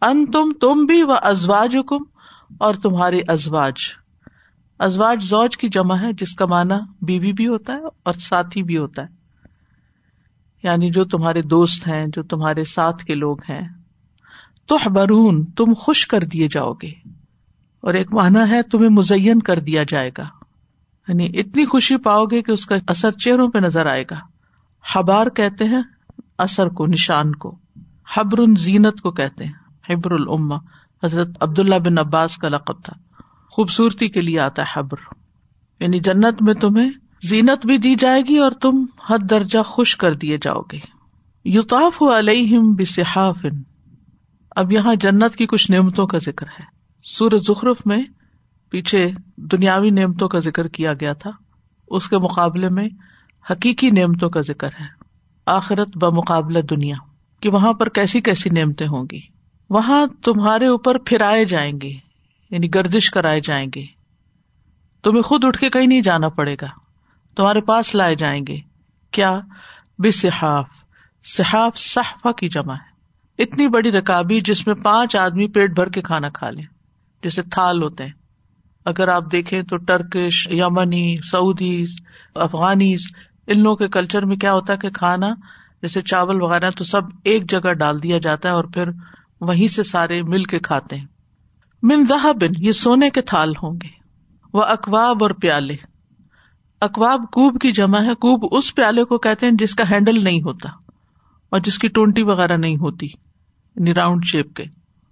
ان 0.00 0.26
تم 0.26 0.52
تم 0.60 0.84
بھی 0.84 1.02
و 1.02 1.12
ازواج 1.22 1.76
حکم 1.76 2.02
اور 2.58 2.74
تمہارے 2.74 3.20
ازواج۔ 3.28 3.74
ازواج 4.78 5.24
زوج 5.24 5.56
کی 5.56 5.68
جمع 5.68 5.96
ہے، 5.96 6.12
جس 6.12 6.34
کا 6.34 6.46
مانا 6.46 6.78
بیوی 7.02 7.32
بھی 7.32 7.48
ہوتا 7.48 7.72
ہے 7.72 7.78
اور 8.02 8.12
ساتھی 8.12 8.62
بھی 8.62 8.78
ہوتا 8.78 9.02
ہے۔ 9.02 9.06
یعنی 10.62 10.90
جو 10.90 11.04
تمہارے 11.04 11.42
دوست 11.42 11.88
ہیں، 11.88 12.06
جو 12.06 12.22
تمہارے 12.22 12.64
ساتھ 12.64 13.04
کے 13.04 13.14
لوگ 13.14 13.36
ہیں۔ 13.48 13.68
تو 14.66 14.76
برون 14.86 15.44
تم 15.44 15.72
خوش 15.78 16.06
کر 16.06 16.20
دیے 16.20 16.48
جاؤ 16.48 16.72
گے۔ 16.72 16.90
اور 17.80 17.94
ایک 17.94 18.12
مانا 18.12 18.48
ہے، 18.48 18.62
تمہیں 18.62 18.88
مزین 18.88 19.38
کر 19.38 19.58
دیا 19.58 19.82
جائے 19.88 20.10
گا۔ 20.18 20.24
یعنی 21.08 21.28
اتنی 21.34 21.66
خوشی 21.66 21.96
پاؤ 21.96 22.24
گے 22.24 22.42
کہ 22.42 22.52
اس 22.52 22.66
کا 22.66 22.74
اثر 22.88 23.10
چہروں 23.12 23.48
پہ 23.48 23.58
نظر 23.58 23.86
آئے 23.86 24.04
گا۔ 24.10 24.16
حبار 24.94 25.26
کہتے 25.26 25.64
ہیں، 25.64 25.82
اثر 26.38 26.68
کو، 26.68 26.86
نشان 26.86 27.34
کو۔ 27.34 27.58
حبر 28.16 28.54
زینت 28.58 29.00
کو 29.00 29.10
کہتے 29.10 29.44
ہیں، 29.44 29.52
حبر 29.90 30.10
العما 30.10 30.56
حضرت 31.04 31.28
عبد 31.40 31.58
اللہ 31.58 31.74
بن 31.74 31.98
عباس 31.98 32.36
کا 32.36 32.48
لقب 32.48 32.84
تھا۔ 32.84 32.92
خوبصورتی 33.50 34.08
کے 34.08 34.20
لیے 34.20 34.40
آتا 34.40 34.62
ہے 34.62 34.66
حبر۔ 34.72 34.96
یعنی 35.80 36.00
جنت 36.00 36.42
میں 36.42 36.54
تمہیں 36.54 36.90
زینت 37.22 37.66
بھی 37.66 37.78
دی 37.78 37.94
جائے 37.94 38.22
گی 38.22 38.38
اور 38.38 38.50
تم 38.50 38.86
حد 39.10 39.18
درجہ 39.30 39.62
خوش 39.62 39.96
کر 39.96 40.14
دیے 40.14 40.38
جاؤ 40.42 40.60
گے۔ 40.60 40.78
یوتاف 41.44 42.02
علیہم 42.02 42.74
بصحاف 42.74 43.46
اب 44.56 44.72
یہاں 44.72 44.94
جنت 44.94 45.36
کی 45.36 45.46
کچھ 45.46 45.70
نعمتوں 45.70 46.06
کا 46.06 46.18
ذکر 46.18 46.46
ہے۔ 46.46 46.64
سورج 47.04 47.46
زخرف 47.46 47.76
میں 47.86 48.02
پیچھے 48.70 49.10
دنیاوی 49.36 49.90
نعمتوں 49.90 50.28
کا 50.28 50.38
ذکر 50.38 50.68
کیا 50.68 50.92
گیا 50.92 51.12
تھا۔ 51.12 51.30
اس 51.88 52.08
کے 52.08 52.18
مقابلے 52.18 52.68
میں 52.68 52.88
حقیقی 53.50 53.90
نعمتوں 53.90 54.30
کا 54.30 54.40
ذکر 54.40 54.68
ہے۔ 54.80 54.86
آخرت 55.46 55.96
بمقابلہ 55.96 56.58
دنیا۔ 56.58 56.96
کہ 57.40 57.50
وہاں 57.50 57.72
پر 57.72 57.88
کیسی 57.88 58.20
کیسی 58.20 58.50
نعمتیں 58.50 58.86
ہوں 58.86 59.04
گی۔ 59.12 59.20
وہاں 59.70 60.06
تمہارے 60.06 60.66
اوپر 60.66 60.98
پھرائے 60.98 61.44
جائیں 61.44 61.72
گے 61.82 61.92
یعنی 62.50 62.74
گردش 62.74 63.10
کرائے 63.10 63.40
جائیں 63.40 63.66
گے۔ 63.74 63.86
تمہیں 65.02 65.22
خود 65.22 65.44
اٹھ 65.44 65.58
کے 65.58 65.70
کہیں 65.70 65.86
نہیں 65.86 66.00
جانا 66.00 66.28
پڑے 66.28 66.56
گا، 66.62 66.66
تمہارے 67.36 67.60
پاس 67.60 67.94
لائے 67.94 68.14
جائیں 68.14 68.44
گے۔ 68.48 68.56
کیا؟ 69.10 69.40
بے 69.98 70.10
صحاف 70.10 70.68
صحاف 71.24 71.78
صحفہ 71.78 72.32
کی 72.32 72.48
جمع 72.48 72.74
ہے۔ 72.74 72.94
اتنی 73.42 73.68
بڑی 73.68 73.92
رکابی 73.92 74.40
جس 74.40 74.66
میں 74.66 74.74
پانچ 74.74 75.16
آدمی 75.16 75.48
پیٹ 75.48 75.70
بھر 75.70 75.88
کے 75.88 76.02
کھانا 76.02 76.28
کھا 76.28 76.50
لیں، 76.50 76.64
جیسے 77.22 77.42
تھال 77.42 77.82
ہوتے 77.82 78.04
ہیں۔ 78.04 78.12
اگر 78.84 79.08
آپ 79.08 79.22
دیکھیں 79.32 79.62
تو 79.62 79.76
ٹرکش، 79.76 80.48
یمنی، 80.50 81.16
سعودیز، 81.32 81.96
افغانیز، 82.34 83.06
ان 83.46 83.60
لوگوں 83.60 83.76
کے 83.76 83.88
کلچر 83.88 84.24
میں 84.24 84.36
کیا 84.36 84.52
ہوتا 84.52 84.72
ہے 84.72 84.78
کہ 84.78 84.90
کھانا 84.90 85.34
جیسے 85.84 86.02
چاول 86.02 86.42
وغیرہ 86.42 86.70
تو 86.70 86.84
سب 86.84 87.00
ایک 87.24 87.50
جگہ 87.50 87.72
ڈال 87.72 88.02
دیا 88.02 88.18
جاتا 88.18 88.48
ہے 88.48 88.54
اور 88.54 88.64
پھر 88.64 88.88
وہیں 89.40 89.68
سے 89.68 89.82
سارے 89.82 90.22
مل 90.22 90.44
کے 90.44 90.58
کھاتے 90.58 90.96
ہیں۔ 90.96 91.06
من 91.82 92.04
بن 92.08 92.50
یہ 92.58 92.72
سونے 92.72 93.10
کے 93.10 93.20
تھال 93.22 93.50
ہوں 93.50 93.78
گے۔ 93.82 93.88
وہ 94.52 94.62
اکواب 94.62 95.16
اور 95.20 95.30
پیالے۔ 95.30 95.76
اکواب 96.80 97.20
کوب 97.20 97.60
کی 97.60 97.72
جمع 97.72 98.00
ہے۔ 98.00 98.14
کوب 98.14 98.54
اس 98.56 98.74
پیالے 98.74 99.04
کو 99.04 99.18
کہتے 99.18 99.46
ہیں 99.46 99.52
جس 99.52 99.74
کا 99.74 99.84
ہینڈل 99.90 100.24
نہیں 100.24 100.42
ہوتا 100.42 100.68
اور 101.50 101.60
جس 101.60 101.78
کی 101.78 101.88
ٹونٹی 101.88 102.22
وغیرہ 102.22 102.56
نہیں 102.56 102.76
ہوتی 102.76 103.06
یعنی 103.06 103.94
راؤنڈ 103.94 104.24
شیپ 104.24 104.54
کے۔ 104.54 104.64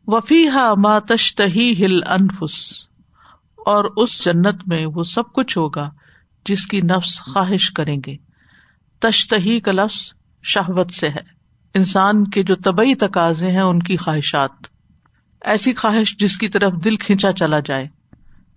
وفی 0.07 0.49
ہا 0.49 0.75
ماتشتہی 0.75 1.85
ہل 1.85 2.03
انفس۔ 2.07 2.73
اور 3.57 3.85
اس 3.97 4.25
جنت 4.25 4.69
میں 4.69 4.87
وہ 4.87 5.03
سب 5.03 5.33
کچھ 5.33 5.59
ہوگا 5.59 5.91
جس 6.47 6.67
کی 6.67 6.81
نفس 6.81 7.21
خواہش 7.21 7.71
کریں 7.71 7.97
گے۔ 8.07 8.17
تشتہی 8.99 9.61
کا 9.61 9.73
لفظ 9.73 10.22
شہوت 10.43 10.91
سے 10.91 11.09
ہے۔ 11.09 11.43
انسان 11.75 12.25
کے 12.25 12.43
جو 12.43 12.57
طبی 12.57 12.95
تقاضے 12.95 13.51
ہیں، 13.51 13.61
ان 13.61 13.79
کی 13.79 13.97
خواہشات۔ 13.97 14.51
ایسی 15.45 15.75
خواہش 15.75 16.17
جس 16.19 16.39
کی 16.39 16.49
طرف 16.49 16.73
دل 16.85 16.97
کھینچا 16.97 17.33
چلا 17.33 17.61
جائے۔ 17.61 17.89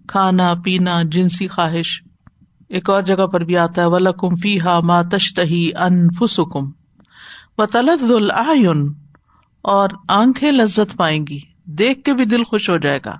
کھانا، 0.08 0.54
پینا، 0.64 1.02
جنسی 1.04 1.48
خواہش۔ 1.48 2.04
ایک 2.70 2.90
اور 2.90 3.02
جگہ 3.02 3.28
پر 3.28 3.42
بھی 3.42 3.58
آتا 3.58 3.82
ہے 3.82 3.88
ولکم 3.88 4.36
فی 4.36 4.62
ہا 4.62 4.80
ما 4.80 5.02
تشتہی 5.02 5.72
انفسکم 5.80 6.72
و 7.58 7.66
تلد 7.66 8.12
العین 8.12 8.94
اور 9.62 9.90
آنکھیں 10.08 10.52
لذت 10.52 10.98
پائیں 10.98 11.26
گی۔ 11.30 11.40
دیکھ 11.66 12.04
کے 12.04 12.14
بھی 12.14 12.26
دل 12.26 12.44
خوش 12.44 12.70
ہو 12.70 12.78
جائے 12.78 13.00
گا۔ 13.06 13.18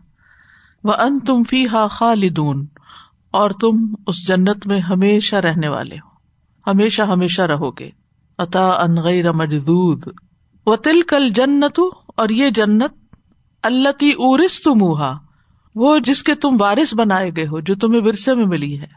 وہ 0.84 0.94
ان 0.94 1.20
تم 1.20 1.44
فی 1.44 1.66
ہا 1.66 1.88
خالدون۔ 1.88 2.66
اور 3.32 3.52
تم 3.52 3.96
اس 4.08 4.28
جنت 4.28 4.68
میں 4.68 4.80
ہمیشہ 4.80 5.36
رہنے 5.36 5.68
والے 5.68 5.96
ہو۔ 5.96 6.16
ہمیشہ 6.72 7.02
ہمیشہ 7.02 7.42
رہو 7.42 7.72
گے۔ 7.72 7.90
عطا 8.38 8.66
ان 8.66 8.96
غیر 9.02 9.32
مجدود 9.32 10.08
و 10.66 10.76
تل 10.76 11.02
کل 11.02 11.30
جنت 11.30 11.80
اور 12.08 12.30
یہ 12.30 12.50
جنت 12.50 12.94
اللہ 13.64 13.92
تی 13.92 14.12
ارس 14.18 14.62
تم 14.64 14.82
وہ 15.76 16.00
جس 16.00 16.24
کے 16.24 16.36
تم 16.36 16.58
وارث 16.60 16.94
بنائے 16.96 17.32
گئے 17.36 17.48
ہو، 17.48 17.60
جو 17.60 17.76
تمہیں 17.76 18.02
ورثے 18.04 18.36
میں 18.36 18.46
ملی 18.46 18.80
ہے۔ 18.80 18.88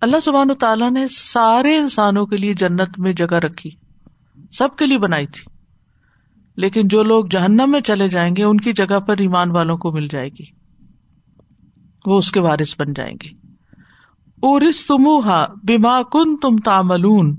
اللہ 0.00 0.20
سبحان 0.20 0.54
تعالیٰ 0.54 0.90
نے 0.90 1.08
سارے 1.08 1.76
انسانوں 1.76 2.26
کے 2.26 2.36
لیے 2.36 2.54
جنت 2.54 2.98
میں 2.98 3.12
جگہ 3.12 3.34
رکھی، 3.34 3.70
سب 4.52 4.76
کے 4.76 4.86
لیے 4.86 4.98
بنائی 4.98 5.26
تھی۔ 5.26 5.50
لیکن 6.56 6.88
جو 6.88 7.02
لوگ 7.02 7.24
جہنم 7.30 7.64
میں 7.66 7.80
چلے 7.80 8.08
جائیں 8.08 8.36
گے، 8.36 8.44
ان 8.44 8.56
کی 8.56 8.72
جگہ 8.72 9.00
پر 9.00 9.18
ایمان 9.18 9.50
والوں 9.50 9.78
کو 9.78 9.92
مل 9.92 10.08
جائے 10.08 10.28
گی۔ 10.28 10.44
وہ 12.06 12.18
اس 12.18 12.30
کے 12.30 12.40
وارث 12.40 12.74
بن 12.78 12.92
جائیں 12.92 13.14
گے۔ 13.24 13.28
ارس 14.42 14.86
تمہا 14.86 15.46
بیما 15.64 16.02
کن 16.02 16.36
تم 16.36 16.56
تاملون 16.56 17.36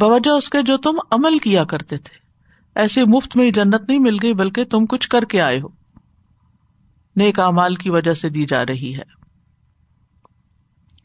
بوجہ 0.00 0.30
اس 0.30 0.50
کے 0.50 0.62
جو 0.62 0.76
تم 0.76 0.98
عمل 1.10 1.38
کیا 1.38 1.64
کرتے 1.64 1.98
تھے۔ 1.98 2.18
ایسے 2.74 3.04
مفت 3.04 3.36
میں 3.36 3.50
جنت 3.50 3.88
نہیں 3.88 3.98
مل 3.98 4.16
گئی، 4.22 4.34
بلکہ 4.34 4.64
تم 4.64 4.86
کچھ 4.86 5.08
کر 5.08 5.24
کے 5.24 5.40
آئے 5.40 5.60
ہو۔ 5.60 5.68
نیک 7.16 7.40
امال 7.40 7.74
کی 7.74 7.90
وجہ 7.90 8.14
سے 8.14 8.28
دی 8.28 8.44
جا 8.44 8.62
رہی 8.66 8.94
ہے۔ 8.94 9.24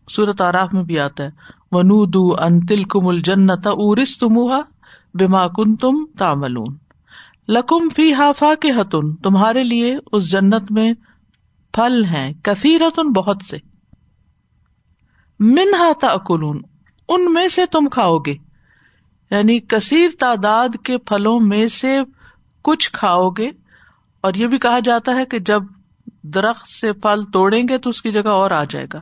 سورت 0.09 0.41
آراف 0.41 0.73
میں 0.73 0.83
بھی 0.83 0.99
آتا 0.99 1.23
ہے 1.23 1.29
ونو 1.71 2.05
دو 2.05 2.35
ان 2.39 2.65
تل 2.65 2.83
کم 2.83 3.07
الجنت 3.07 3.67
ارس 3.67 4.19
تمہا 4.19 4.61
بیما 5.13 5.47
کن 5.47 5.75
تم 5.75 6.05
تاملون 6.19 6.77
لکم 7.47 7.89
فی 7.95 8.13
ہافا 8.13 8.55
کے 8.55 8.69
حتن 8.71 9.15
تمہارے 9.15 9.63
لیے 9.63 9.95
اس 10.11 10.31
جنت 10.31 10.71
میں 10.71 10.93
پھل 11.73 12.05
ہیں، 12.05 12.33
کثیرتن 12.43 13.11
بہت 13.11 13.37
سے۔ 13.49 13.57
منہا 15.39 15.91
تاکلون، 16.01 16.61
ان 17.09 17.33
میں 17.33 17.47
سے 17.47 17.65
تم 17.65 17.89
کھاؤ 17.89 18.17
گے۔ 18.17 18.48
یعنی 19.31 19.59
کثیر 19.59 20.09
تعداد 20.19 20.69
کے 20.83 20.97
پھلوں 20.97 21.39
میں 21.39 21.67
سے 21.67 21.99
کچھ 22.61 22.91
کھاؤ 22.91 23.29
گے 23.29 23.51
اور 24.21 24.33
یہ 24.33 24.47
بھی 24.47 24.57
کہا 24.57 24.79
جاتا 24.79 25.15
ہے 25.15 25.25
کہ 25.25 25.39
جب 25.39 25.63
درخت 26.23 26.69
سے 26.69 26.93
پھل 26.93 27.23
توڑیں 27.33 27.67
گے 27.67 27.77
تو 27.77 27.89
اس 27.89 28.01
کی 28.01 28.11
جگہ 28.11 28.29
اور 28.29 28.51
آ 28.51 28.63
جائے 28.63 28.85
گا 28.93 29.01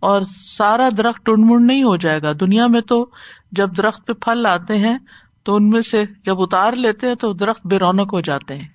اور 0.00 0.22
سارا 0.58 0.88
درخت 0.98 1.26
ٹنڈ 1.26 1.50
منڈ 1.50 1.66
نہیں 1.66 1.82
ہو 1.82 1.96
جائے 1.96 2.22
گا۔ 2.22 2.32
دنیا 2.32 2.66
میں 2.66 2.80
تو 2.80 3.10
جب 3.52 3.76
درخت 3.76 4.06
پہ 4.06 4.12
پھل 4.12 4.46
آتے 4.46 4.76
ہیں 4.76 4.98
تو 5.42 5.56
ان 5.56 5.70
میں 5.70 5.80
سے 5.80 6.04
جب 6.24 6.42
اتار 6.42 6.72
لیتے 6.72 7.06
ہیں 7.08 7.14
تو 7.14 7.32
درخت 7.32 7.66
بے 7.66 7.78
رونق 7.78 8.12
ہو 8.14 8.20
جاتے 8.20 8.54
ہیں 8.54 8.68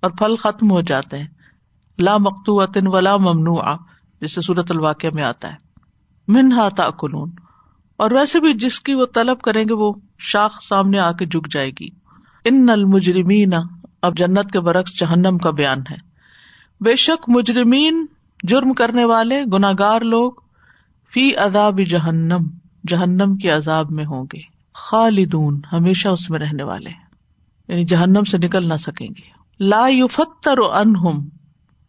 اور 0.00 0.10
پھل 0.10 0.36
ختم 0.36 0.70
ہو 0.70 0.80
جاتے 0.80 1.18
ہیں۔ 1.18 1.26
لا 1.98 2.16
مکتو 2.16 2.62
ولا 2.92 3.16
ممنوع 3.16 3.62
جسے 4.20 4.40
صورت 4.40 4.70
الواقع 4.70 5.06
میں 5.14 5.22
آتا 5.22 5.48
ہے۔ 5.48 5.56
منہا 6.28 6.68
تاکلون 6.68 7.30
اور 8.00 8.10
ویسے 8.10 8.40
بھی 8.40 8.52
جس 8.54 8.80
کی 8.80 8.94
وہ 8.94 9.06
طلب 9.14 9.40
کریں 9.40 9.64
گے 9.64 9.74
وہ 9.74 9.92
شاخ 10.18 10.62
سامنے 10.62 10.98
آ 10.98 11.12
کے 11.12 11.26
جھک 11.26 11.48
جائے 11.52 11.70
گی۔ 11.70 11.88
ان 12.44 12.66
نل 12.66 12.84
مجرمین 12.84 13.50
اب 14.02 14.16
جنت 14.16 14.50
کے 14.52 14.60
برعکس 14.60 15.00
جہنم 15.00 15.38
کا 15.38 15.50
بیان 15.50 15.78
ہے۔ 15.90 15.96
بے 16.80 16.96
شک 16.96 17.24
مجرمین 17.28 18.06
جرم 18.42 18.72
کرنے 18.72 19.04
والے 19.04 19.44
گناگار 19.52 20.00
لوگ 20.00 20.32
فی 21.14 21.36
اداب 21.36 21.78
جہنم 21.78 22.46
جہنم 22.88 23.36
کے 23.36 23.50
عذاب 23.50 23.90
میں 23.90 24.04
ہوں 24.04 24.24
گے۔ 24.32 24.40
خالدون 24.74 25.60
ہمیشہ 25.72 26.08
اس 26.08 26.30
میں 26.30 26.38
رہنے 26.38 26.62
والے 26.62 26.90
یعنی 27.68 27.84
جہنم 27.84 28.24
سے 28.24 28.38
نکل 28.38 28.68
نہ 28.68 28.74
سکیں 28.74 29.08
گے۔ 29.08 29.30
لا 29.60 29.86
فتر 30.10 30.58
انہم 30.58 31.28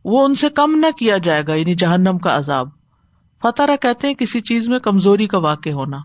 وہ 0.05 0.25
ان 0.25 0.35
سے 0.35 0.49
کم 0.49 0.75
نہ 0.75 0.91
کیا 0.97 1.17
جائے 1.17 1.43
گا 1.47 1.53
یعنی 1.53 1.75
جہنم 1.75 2.17
کا 2.17 2.37
عذاب۔ 2.37 2.80
فتح 3.41 3.75
کہتے 3.81 4.07
ہیں 4.07 4.13
کسی 4.13 4.41
چیز 4.41 4.69
میں 4.69 4.79
کمزوری 4.79 5.27
کا 5.27 5.37
واقع 5.37 5.69
ہونا۔ 5.69 5.97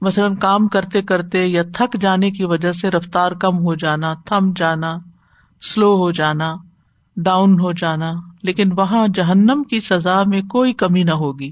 مثلاً 0.00 0.34
کام 0.34 0.68
کرتے 0.68 1.02
کرتے 1.02 1.46
یا 1.46 1.62
تھک 1.74 2.00
جانے 2.00 2.30
کی 2.30 2.44
وجہ 2.44 2.72
سے 2.72 2.90
رفتار 2.90 3.32
کم 3.32 3.58
ہو 3.58 3.74
جانا، 3.74 4.14
تھم 4.14 4.52
جانا 4.56 4.98
سلو 5.62 5.96
ہو 5.96 6.10
جانا 6.10 6.54
ڈاؤن 7.16 7.60
ہو 7.60 7.72
جانا، 7.72 8.12
لیکن 8.42 8.68
وہاں 8.76 9.08
جہنم 9.08 9.62
کی 9.70 9.80
سزا 9.80 10.22
میں 10.22 10.42
کوئی 10.42 10.72
کمی 10.72 11.02
نہ 11.02 11.10
ہوگی۔ 11.10 11.50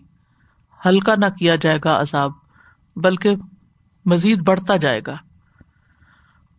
ہلکا 0.86 1.14
نہ 1.14 1.26
کیا 1.38 1.56
جائے 1.56 1.78
گا 1.84 2.00
عذاب، 2.00 2.32
بلکہ 2.96 3.34
مزید 4.06 4.42
بڑھتا 4.42 4.76
جائے 4.76 5.00
گا۔ 5.06 5.16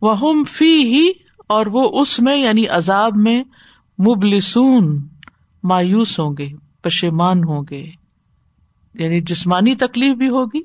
وہ 0.02 0.44
فی 0.48 0.82
ہی 0.82 1.10
اور 1.46 1.66
وہ 1.66 2.00
اس 2.00 2.20
میں 2.20 2.36
یعنی 2.36 2.66
عذاب 2.66 3.12
میں 3.16 3.42
مبلسون، 3.98 5.08
مایوس 5.62 6.20
ہوں 6.20 6.34
گے، 6.38 6.48
پشیمان 6.82 7.44
ہوں 7.44 7.62
گے۔ 7.70 7.99
یعنی 8.94 9.20
جسمانی 9.20 9.74
تکلیف 9.74 10.16
بھی 10.16 10.28
ہوگی 10.28 10.60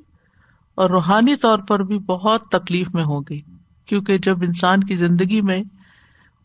اور 0.76 0.90
روحانی 0.90 1.36
طور 1.36 1.60
پر 1.60 1.84
بھی 1.84 2.00
بہت 2.00 2.44
تکلیف 2.44 2.88
میں 2.94 3.04
ہوگی، 3.04 3.42
کیونکہ 3.86 4.18
جب 4.18 4.44
انسان 4.44 4.84
کی 4.84 4.96
زندگی 4.96 5.42
میں 5.42 5.64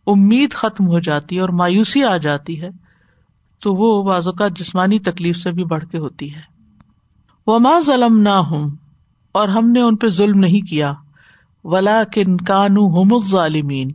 امید 0.06 0.52
ختم 0.52 0.86
ہو 0.86 0.98
جاتی 0.98 1.36
ہے 1.36 1.40
اور 1.40 1.48
مایوسی 1.48 2.04
آ 2.04 2.16
جاتی 2.16 2.62
ہے، 2.62 2.68
تو 3.62 3.74
وہ 3.74 4.02
بازوقہ 4.02 4.48
جسمانی 4.48 4.98
تکلیف 4.98 5.36
سے 5.36 5.52
بھی 5.52 5.64
بڑھ 5.64 5.84
کے 5.84 5.98
ہوتی 5.98 6.34
ہے۔ 6.34 6.40
وہ 7.46 7.58
ماں 7.58 7.80
ظلم 7.80 8.20
نہ 8.20 8.28
ہوں 8.28 8.70
اور 9.32 9.48
ہم 9.48 9.70
نے 9.70 9.80
ان 9.80 9.96
پہ 9.96 10.08
ظلم 10.08 10.38
نہیں 10.38 10.66
کیا۔ 10.66 10.92
ولا 11.64 12.02
کن 12.12 12.36
کانو 12.36 13.02
ہم 13.02 13.18
ظالمین 13.18 13.90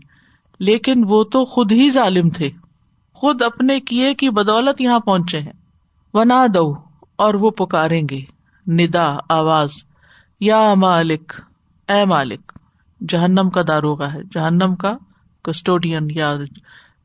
لیکن 0.59 1.03
وہ 1.07 1.23
تو 1.23 1.45
خود 1.45 1.71
ہی 1.71 1.89
ظالم 1.89 2.29
تھے۔ 2.29 2.49
خود 3.13 3.41
اپنے 3.41 3.79
کیے 3.79 4.13
کی 4.13 4.29
بدولت 4.29 4.81
یہاں 4.81 4.99
پہنچے 4.99 5.39
ہیں۔ 5.39 5.53
ونا 6.13 6.45
دو 6.53 6.84
اور 7.15 7.33
وہ 7.33 7.49
پکاریں 7.49 8.03
گے۔ 8.11 8.21
ندا، 8.67 9.17
آواز۔ 9.29 9.69
یا 10.39 10.73
مالک، 10.73 11.33
اے 11.89 12.05
مالک، 12.05 12.51
جہنم 13.09 13.49
کا 13.49 13.61
داروغ 13.67 14.03
ہے۔ 14.03 14.23
جہنم 14.23 14.75
کا 14.75 14.93
کسٹوڈین 15.43 16.07
یا 16.09 16.35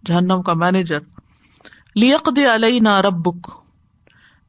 جہنم 0.07 0.43
کا 0.43 0.53
مینیجر۔ 0.53 0.99
لیق 1.95 2.29
علیہ 2.55 2.81
نہ 2.81 3.01
رب 3.01 3.17
بک 3.17 3.51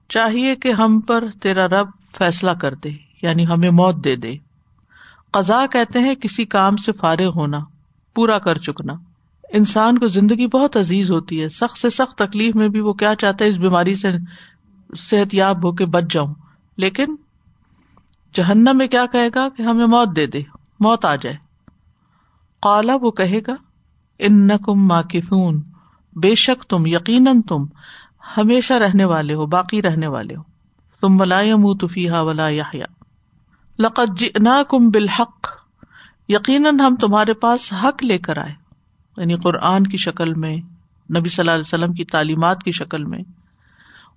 چاہیے 0.09 0.55
کہ 0.55 0.71
ہم 0.71 0.99
پر 0.99 1.23
تیرا 1.41 1.67
رب 1.67 1.87
فیصلہ 2.17 2.51
کر 2.51 2.73
دے 2.75 2.89
یعنی 3.21 3.47
ہمیں 3.47 3.69
موت 3.69 4.03
دے 4.03 4.15
دے۔ 4.15 4.33
قزا 5.31 5.65
کہتے 5.71 5.99
ہیں 5.99 6.15
کسی 6.15 6.45
کام 6.45 6.77
سے 6.77 6.91
فارغ 6.91 7.31
ہونا، 7.35 7.59
پورا 8.15 8.39
کر 8.39 8.57
چکنا۔ 8.57 8.93
انسان 9.53 9.97
کو 9.97 10.07
زندگی 10.07 10.47
بہت 10.47 10.77
عزیز 10.77 11.11
ہوتی 11.11 11.41
ہے۔ 11.41 11.49
سخت 11.49 11.77
سے 11.77 11.89
سخت 11.89 12.17
تکلیف 12.17 12.55
میں 12.55 12.67
بھی 12.67 12.79
وہ 12.79 12.93
کیا 12.93 13.15
چاہتا 13.15 13.45
ہے؟ 13.45 13.49
اس 13.49 13.57
بیماری 13.57 13.95
سے 13.95 14.07
صحت 14.97 15.33
یاب 15.33 15.65
ہو 15.65 15.71
کے 15.71 15.85
بچ 15.85 16.03
جاؤں۔ 16.09 16.33
لیکن 16.77 17.15
جہنم 18.33 18.71
میں 18.73 18.87
کیا 18.87 19.05
کہے 19.05 19.29
گا 19.35 19.49
کہ 19.49 19.61
ہمیں 19.61 19.85
موت 19.85 20.15
دے 20.15 20.25
دے، 20.27 20.41
موت 20.79 21.05
آ 21.05 21.15
جائے۔ 21.15 21.35
کالا 22.61 22.93
وہ 23.01 23.11
کہے 23.11 23.39
گا 23.47 23.55
ان 24.19 24.47
کم 24.47 24.87
ماں 24.87 25.03
کفون 25.03 25.61
بے 26.15 26.35
شک 26.35 26.63
تم، 26.63 26.85
یقیناً 26.85 27.41
تم 27.41 27.65
ہمیشہ 28.37 28.73
رہنے 28.73 29.05
والے 29.05 29.33
ہو، 29.33 29.45
باقی 29.45 29.81
رہنے 29.81 30.07
والے 30.07 30.35
ہو۔ 30.35 30.41
تم 31.01 31.17
ملائم 31.17 31.61
منہ 31.61 32.11
ولا 32.11 32.49
یا 32.49 32.63
لقت 33.79 34.23
نہ 34.39 34.61
کم 34.69 34.89
بالحق، 34.89 35.47
یقیناً 36.29 36.79
ہم 36.79 36.95
تمہارے 36.95 37.33
پاس 37.33 37.73
حق 37.83 38.03
لے 38.03 38.17
کر 38.17 38.37
آئے۔ 38.37 38.53
یعنی 39.17 39.35
قرآن 39.35 39.87
کی 39.87 39.97
شکل 39.97 40.33
میں، 40.33 40.57
نبی 41.17 41.29
صلی 41.29 41.41
اللہ 41.41 41.51
علیہ 41.51 41.67
وسلم 41.67 41.93
کی 41.93 42.05
تعلیمات 42.05 42.63
کی 42.63 42.71
شکل 42.71 43.03
میں۔ 43.03 43.19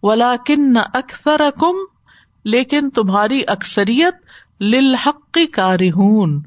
ولا 0.04 0.36
کن 0.46 0.76
اکثر 0.76 1.40
کم 1.60 1.76
لیکن 2.44 2.90
تمہاری 2.90 3.42
اکثریت 3.46 4.14
للحق 4.62 5.38
کارہون 5.52 6.40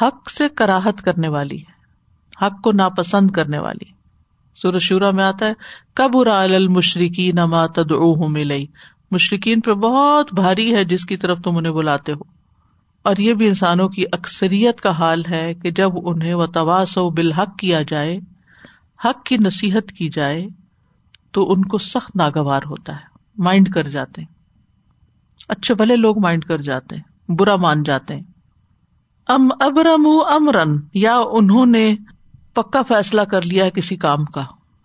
حق 0.00 0.30
سے 0.30 0.48
کراہت 0.48 1.02
کرنے 1.02 1.28
والی 1.28 1.58
ہے، 1.58 2.46
حق 2.46 2.62
کو 2.62 2.72
ناپسند 2.72 3.30
کرنے 3.30 3.58
والی 3.58 3.90
سور 4.54 4.78
شورا 4.78 5.10
میں 5.10 5.24
آتا 5.24 5.46
ہے 5.46 5.52
کب 5.94 6.16
المشرقی 6.26 7.32
نما 7.32 7.66
تدعوہم 7.66 8.32
ملئی 8.32 8.66
مشرقین 9.10 9.60
پہ 9.60 9.72
بہت 9.72 10.34
بھاری 10.34 10.74
ہے 10.74 10.84
جس 10.84 11.04
کی 11.04 11.16
طرف 11.16 11.38
تم 11.44 11.56
انہیں 11.56 11.72
بلاتے 11.72 12.12
ہو۔ 12.12 12.20
اور 13.02 13.16
یہ 13.18 13.34
بھی 13.34 13.46
انسانوں 13.48 13.88
کی 13.88 14.04
اکثریت 14.12 14.80
کا 14.80 14.90
حال 14.90 15.22
ہے 15.30 15.54
کہ 15.54 15.70
جب 15.70 15.90
انہیں 16.04 16.34
وہ 16.34 16.46
تواس 16.46 16.98
و 16.98 17.10
بالحق 17.10 17.58
کیا 17.58 17.82
جائے، 17.82 18.18
حق 19.04 19.24
کی 19.24 19.36
نصیحت 19.36 19.92
کی 19.92 20.08
جائے 20.08 20.46
تو 21.32 21.52
ان 21.52 21.64
کو 21.64 21.78
سخت 21.78 22.16
ناگوار 22.16 22.60
ہوتا 22.66 22.92
ہے، 22.92 23.18
مائنڈ 23.38 23.74
کر 23.74 23.88
جاتے 23.88 24.20
ہیں۔ 24.20 24.28
اچھے 25.48 25.74
بھلے 25.74 25.96
لوگ 25.96 26.18
مائنڈ 26.18 26.44
کر 26.44 26.58
جاتے 26.58 26.96
ہیں، 26.96 27.32
برا 27.32 27.56
مان 27.56 27.82
جاتے 27.82 28.14
ہیں۔ 28.14 28.22
ام 29.26 29.48
ابرم 29.60 30.08
امرن، 30.28 30.80
یا 30.94 31.20
انہوں 31.32 31.66
نے 31.66 31.96
پکا 32.54 32.82
فیصلہ 32.82 33.20
کر 33.20 33.42
لیا 33.42 33.64
ہے 33.64 33.70
کسی 33.70 33.96
کام 33.96 34.24
کا۔ 34.24 34.44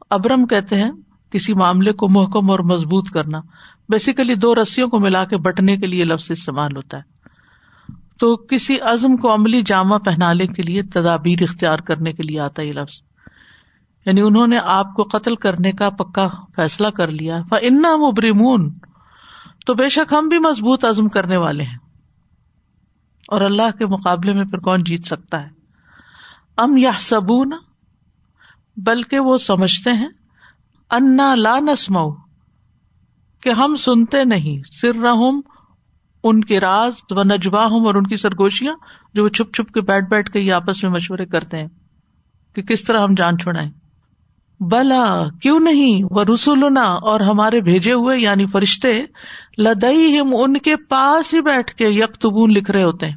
ابرم 0.09 0.45
کہتے 0.45 0.75
ہیں، 0.75 0.91
کسی 1.29 1.53
معاملے 1.53 1.93
کو 1.93 2.09
محکم 2.09 2.49
اور 2.49 2.59
مضبوط 2.59 3.09
کرنا۔ 3.09 3.41
بیسیکلی 3.89 4.35
دو 4.35 4.55
رسیوں 4.55 4.89
کو 4.89 4.99
ملا 4.99 5.25
کے 5.25 5.37
بٹنے 5.37 5.77
کے 5.77 5.87
لیے 5.87 6.03
لفظ 6.03 6.31
استعمال 6.31 6.75
ہوتا 6.75 6.97
ہے۔ 6.97 7.17
تو 8.19 8.35
کسی 8.35 8.79
عزم 8.79 9.17
کو 9.17 9.33
عملی 9.33 9.61
جامع 9.61 9.97
پہنانے 9.97 10.47
کے 10.47 10.61
لیے 10.61 10.83
تدابیر 10.83 11.41
اختیار 11.41 11.79
کرنے 11.79 12.13
کے 12.13 12.23
لیے 12.23 12.39
آتا 12.39 12.61
یہ 12.61 12.73
لفظ۔ 12.73 13.06
یعنی 14.07 14.21
انہوں 14.21 14.47
نے 14.47 14.59
آپ 14.63 14.93
کو 14.93 15.03
قتل 15.03 15.35
کرنے 15.35 15.71
کا 15.71 15.89
پکا 15.89 16.27
فیصلہ 16.55 16.87
کر 16.87 17.07
لیا۔ 17.07 17.37
انا 17.51 17.95
مبرمون۔ 17.95 18.73
تو 19.65 19.73
بے 19.73 19.89
شک 19.89 20.13
ہم 20.13 20.27
بھی 20.27 20.39
مضبوط 20.39 20.85
عزم 20.85 21.09
کرنے 21.09 21.37
والے 21.37 21.63
ہیں۔ 21.63 21.77
اور 23.27 23.41
اللہ 23.41 23.77
کے 23.79 23.85
مقابلے 23.85 24.33
میں 24.33 24.45
پھر 24.45 24.57
کون 24.57 24.83
جیت 24.83 25.05
سکتا 25.05 25.43
ہے؟ 25.43 25.49
ام 26.57 26.77
یا 26.77 26.91
سبون 26.99 27.51
بلکہ 28.77 29.19
وہ 29.19 29.37
سمجھتے 29.37 29.91
ہیں۔ 29.91 30.09
انا 30.89 31.35
لا 31.35 31.59
نسمو 31.59 32.15
کہ 33.41 33.49
ہم 33.49 33.75
سنتے 33.75 34.23
نہیں۔ 34.23 34.61
سر 34.81 34.95
رحم 34.95 35.41
ان 36.23 36.43
کے 36.43 36.59
راز، 36.59 36.93
و 37.09 37.23
نجوا 37.23 37.65
ہوں 37.65 37.85
اور 37.85 37.95
ان 37.95 38.07
کی 38.07 38.17
سرگوشیاں 38.17 38.73
جو 39.13 39.23
وہ 39.23 39.29
چھپ 39.29 39.53
چھپ 39.53 39.73
کے 39.73 39.81
بیٹھ 39.81 40.05
بیٹھ 40.05 40.31
کے 40.31 40.53
آپس 40.53 40.83
میں 40.83 40.91
مشورے 40.91 41.25
کرتے 41.25 41.57
ہیں 41.57 41.67
کہ 42.55 42.61
کس 42.61 42.83
طرح 42.83 43.01
ہم 43.01 43.13
جان 43.17 43.37
چھڑائیں۔ 43.37 43.71
بلا، 44.59 45.29
کیوں 45.41 45.59
نہیں؟ 45.59 46.03
وہ 46.11 46.23
رسولنا 46.23 46.81
اور 46.81 47.19
ہمارے 47.19 47.61
بھیجے 47.61 47.93
ہوئے 47.93 48.19
یعنی 48.19 48.45
فرشتے 48.45 49.03
لدئی 49.57 50.19
ہم 50.19 50.29
ان 50.37 50.57
کے 50.57 50.75
پاس 50.75 51.33
ہی 51.33 51.41
بیٹھ 51.41 51.75
کے 51.75 51.89
یکتبون 51.89 52.51
لکھ 52.51 52.71
رہے 52.71 52.83
ہوتے 52.83 53.05
ہیں۔ 53.05 53.15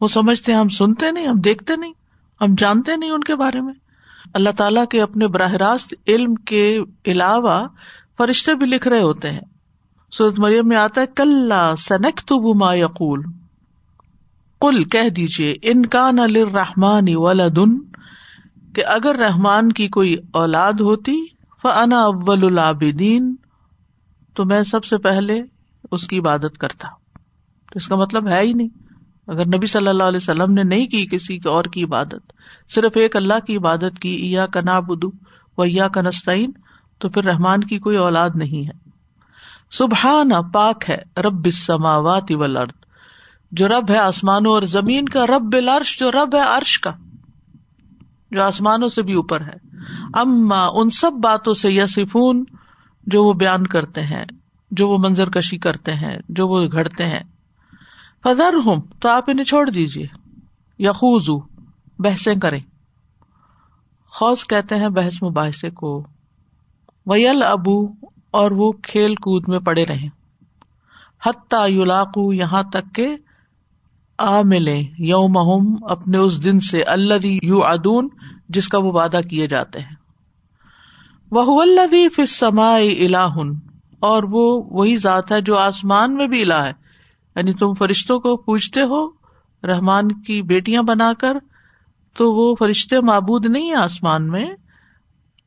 وہ 0.00 0.08
سمجھتے 0.08 0.52
ہیں، 0.52 0.58
ہم 0.58 0.68
سنتے 0.68 1.10
نہیں، 1.10 1.26
ہم 1.26 1.40
دیکھتے 1.40 1.76
نہیں، 1.76 1.92
ہم 2.40 2.54
جانتے 2.58 2.96
نہیں 2.96 3.10
ان 3.10 3.24
کے 3.24 3.36
بارے 3.36 3.60
میں۔ 3.60 3.74
اللہ 4.34 4.50
تعالیٰ 4.50 4.86
کے 4.86 5.02
اپنے 5.02 5.26
براہ 5.26 5.52
راست 5.52 5.94
علم 6.08 6.34
کے 6.34 6.78
علاوہ 7.06 7.66
فرشتے 8.18 8.54
بھی 8.54 8.66
لکھ 8.66 8.88
رہے 8.88 9.02
ہوتے 9.02 9.30
ہیں۔ 9.30 9.40
سورت 10.12 10.38
مریم 10.38 10.68
میں 10.68 10.76
آتا 10.76 11.00
ہے 11.00 11.06
کل 11.06 11.52
سنک 11.78 12.18
تو 12.18 12.54
ما 12.54 12.74
یقول۔ 12.74 13.22
کل 14.60 14.84
کہہ 14.84 15.08
دیجیے 15.08 15.54
ان 15.62 15.86
کا 15.86 16.10
نل 16.10 16.36
رحمان 16.36 17.04
ولادن 17.10 17.78
کہ 18.76 18.84
اگر 18.86 19.16
رحمان 19.16 19.72
کی 19.72 19.88
کوئی 19.88 20.16
اولاد 20.32 20.72
ہوتی 20.72 21.12
فنا 21.62 22.00
اول 22.00 22.44
العابدین، 22.44 23.36
تو 24.34 24.44
میں 24.44 24.62
سب 24.62 24.84
سے 24.84 24.98
پہلے 24.98 25.40
اس 25.90 26.06
کی 26.06 26.18
عبادت 26.18 26.58
کرتا۔ 26.58 26.88
تو 27.72 27.72
اس 27.74 27.88
کا 27.88 27.96
مطلب 27.96 28.28
ہے 28.28 28.40
ہی 28.40 28.52
نہیں۔ 28.52 28.68
اگر 29.26 29.46
نبی 29.46 29.66
صلی 29.66 29.88
اللہ 29.88 30.02
علیہ 30.02 30.16
وسلم 30.16 30.52
نے 30.52 30.62
نہیں 30.62 30.86
کی 30.86 31.06
کسی 31.06 31.38
اور 31.44 31.64
کی 31.64 31.84
عبادت، 31.84 32.32
صرف 32.68 32.92
ایک 32.94 33.16
اللہ 33.16 33.46
کی 33.46 33.56
عبادت 33.56 33.98
کی 34.00 34.32
یا 34.32 34.46
کنا 34.46 34.80
بدو 34.80 35.08
و 35.58 35.64
یا 35.66 35.88
کنستین 35.88 36.50
تو 36.98 37.08
پھر 37.08 37.24
رحمان 37.24 37.60
کی 37.60 37.78
کوئی 37.78 37.96
اولاد 37.96 38.30
نہیں 38.34 38.66
ہے۔ 38.66 38.90
سبحان 39.70 40.50
پاک 40.52 40.90
ہے 40.90 41.20
رب 41.20 41.50
سماوات 41.50 42.24
والارض۔ 42.30 42.70
جو 43.52 43.68
رب 43.68 43.90
ہے 43.90 43.98
آسمانوں 43.98 44.52
اور 44.52 44.62
زمین 44.62 45.04
کا، 45.04 45.26
رب 45.26 45.56
العرش، 45.56 45.98
جو 45.98 46.12
رب 46.12 46.34
ہے 46.34 46.40
عرش 46.40 46.80
کا۔ 46.80 46.92
جو 48.30 48.42
آسمانوں 48.42 48.88
سے 48.88 49.02
بھی 49.02 49.14
اوپر 49.14 49.40
ہے۔ 49.40 49.76
اما 50.14 50.66
ان 50.72 50.90
سب 50.90 51.12
باتوں 51.12 51.52
سے 51.52 51.70
یا 51.70 51.86
سفون 51.86 52.44
جو 53.06 53.24
وہ 53.24 53.32
بیان 53.32 53.66
کرتے 53.66 54.02
ہیں، 54.02 54.24
جو 54.70 54.88
وہ 54.88 54.98
منظر 54.98 55.30
کشی 55.30 55.58
کرتے 55.58 55.92
ہیں، 55.92 56.16
جو 56.28 56.48
وہ 56.48 56.66
گھڑتے 56.72 57.06
ہیں۔ 57.06 57.22
فضر 58.24 58.54
ہوں 58.66 58.80
تو 59.00 59.08
آپ 59.08 59.24
انہیں 59.30 59.44
چھوڑ 59.44 59.70
دیجیے 59.70 60.06
یا 60.78 60.92
بحثیں 61.98 62.34
کریں۔ 62.34 62.60
خوص 64.06 64.46
کہتے 64.46 64.74
ہیں 64.74 64.88
بحث 64.88 65.22
مباحثے 65.22 65.70
کو۔ 65.70 66.06
ویل 67.06 67.42
ابو 67.42 67.88
اور 68.30 68.50
وہ 68.50 68.72
کھیل 68.72 69.14
کود 69.14 69.48
میں 69.48 69.58
پڑے 69.58 69.84
رہے 69.84 70.08
حتیٰ 71.26 71.70
یولاقو 71.70 72.32
یہاں 72.32 72.62
تک 72.62 72.94
کہ 72.94 73.16
آ 74.18 74.42
ملے 74.42 74.82
یوم 74.98 75.76
اپنے 75.90 76.18
اس 76.18 76.42
دن 76.42 76.60
سے۔ 76.60 76.82
اللہ 76.82 77.26
یو 77.42 77.64
ادون 77.64 78.08
جس 78.48 78.68
کا 78.68 78.78
وہ 78.78 78.92
وعدہ 78.92 79.20
کیے 79.30 79.46
جاتے 79.46 79.78
ہیں۔ 79.78 79.94
وہ 81.30 81.62
اللہ 81.62 82.08
فما 82.16 82.74
الہن 82.74 83.50
اور 84.00 84.22
وہ 84.22 84.62
وہی 84.70 84.96
ذات 84.96 85.32
ہے 85.32 85.40
جو 85.40 85.58
آسمان 85.58 86.14
میں 86.14 86.26
بھی 86.26 86.42
الہ 86.42 86.54
ہے۔ 86.54 86.72
یعنی 87.36 87.52
تم 87.52 87.72
فرشتوں 87.74 88.20
کو 88.20 88.36
پوچھتے 88.36 88.82
ہو، 88.82 89.08
رحمان 89.62 90.08
کی 90.22 90.42
بیٹیاں 90.42 90.82
بنا 90.82 91.12
کر، 91.12 91.36
تو 92.16 92.32
وہ 92.32 92.54
فرشتے 92.58 93.00
معبود 93.00 93.46
نہیں 93.46 93.70
ہے 93.70 93.74
آسمان 93.74 94.28
میں۔ 94.28 94.46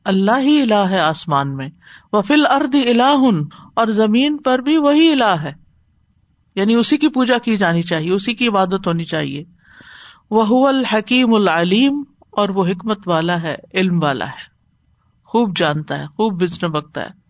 اللہ 0.04 0.38
ہی 0.38 0.62
الہ 0.62 0.74
ہے 0.74 1.00
آسمان 1.00 1.56
میں۔ 1.56 1.68
وہ 2.12 2.22
فل 2.22 2.46
ارد 2.46 2.74
اللہ 2.74 3.26
اور 3.74 3.86
زمین 3.86 4.36
پر 4.36 4.58
بھی 4.58 4.76
وہی 4.76 5.12
الہ 5.12 5.36
ہے۔ 5.42 5.52
یعنی 6.54 6.74
اسی 6.74 6.96
کی 6.96 7.08
پوجا 7.08 7.38
کی 7.38 7.56
جانی 7.56 7.82
چاہیے، 7.82 8.12
اسی 8.12 8.34
کی 8.34 8.48
عبادت 8.48 8.86
ہونی 8.86 9.04
چاہیے۔ 9.04 9.44
وہ 10.30 10.68
الحکیم 10.68 11.34
العلیم 11.34 12.02
اور 12.30 12.48
وہ 12.48 12.66
حکمت 12.66 12.98
والا 13.06 13.42
ہے، 13.42 13.56
علم 13.74 14.02
والا 14.02 14.26
ہے۔ 14.26 14.50
خوب 15.24 15.56
جانتا 15.56 15.98
ہے، 15.98 16.06
خوب 16.06 16.42
بزن 16.42 16.66
بکتا 16.66 17.02
ہے۔ 17.02 17.20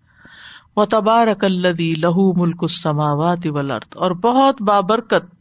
وہ 0.76 0.84
تبارک 0.84 1.44
الدی 1.44 1.94
لہو 1.94 2.40
ملک 2.40 2.58
السماوات 2.60 3.38
ولرد 3.44 3.96
اور 3.96 4.10
بہت 4.10 4.62
بابرکت 4.62 5.34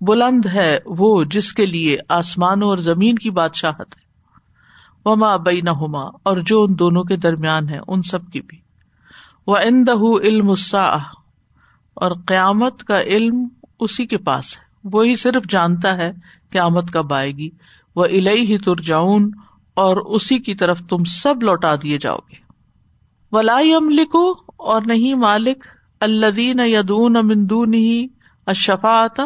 بلند 0.00 0.46
ہے 0.46 0.78
وہ 0.86 1.24
جس 1.24 1.52
کے 1.52 1.66
لیے 1.66 1.98
آسمانوں 2.08 2.68
اور 2.68 2.78
زمین 2.78 3.14
کی 3.14 3.30
بادشاہت 3.30 3.96
ہے۔ 3.96 4.08
وما 5.04 5.36
بین 5.36 5.68
ہوما 5.68 6.02
اور 6.22 6.36
جو 6.36 6.62
ان 6.62 6.78
دونوں 6.78 7.04
کے 7.04 7.16
درمیان 7.16 7.68
ہے، 7.68 7.78
ان 7.88 8.02
سب 8.02 8.30
کی 8.30 8.40
بھی۔ 8.40 8.58
وہ 9.46 9.56
اندہ 9.56 9.92
علم 10.22 10.50
اور 11.94 12.10
قیامت 12.26 12.82
کا 12.82 13.00
علم 13.00 13.48
اسی 13.80 14.06
کے 14.06 14.18
پاس 14.18 14.58
ہے۔ 14.58 14.62
وہی 14.84 15.16
صرف 15.16 15.50
جانتا 15.50 15.96
ہے، 15.96 16.12
قیامت 16.50 16.90
کب 16.92 17.14
آئے 17.14 17.32
گی۔ 17.32 17.50
وہ 17.98 18.04
الہی 18.04 18.54
ہی 18.54 19.24
اور 19.74 19.96
اسی 19.96 20.38
کی 20.38 20.54
طرف 20.54 20.80
تم 20.90 21.04
سب 21.04 21.42
لوٹا 21.42 21.74
دیے 21.74 21.98
جاؤ 21.98 22.16
گے۔ 22.16 22.36
ولائی 23.32 23.74
ام 23.74 23.88
لکھو 23.88 24.30
اور 24.56 24.82
نہیں 24.86 25.14
مالک 25.14 25.66
الدین 26.00 26.60
یدون 26.60 27.16
امندون 27.16 27.74
ہی 27.74 28.06
اشفات 28.46 29.20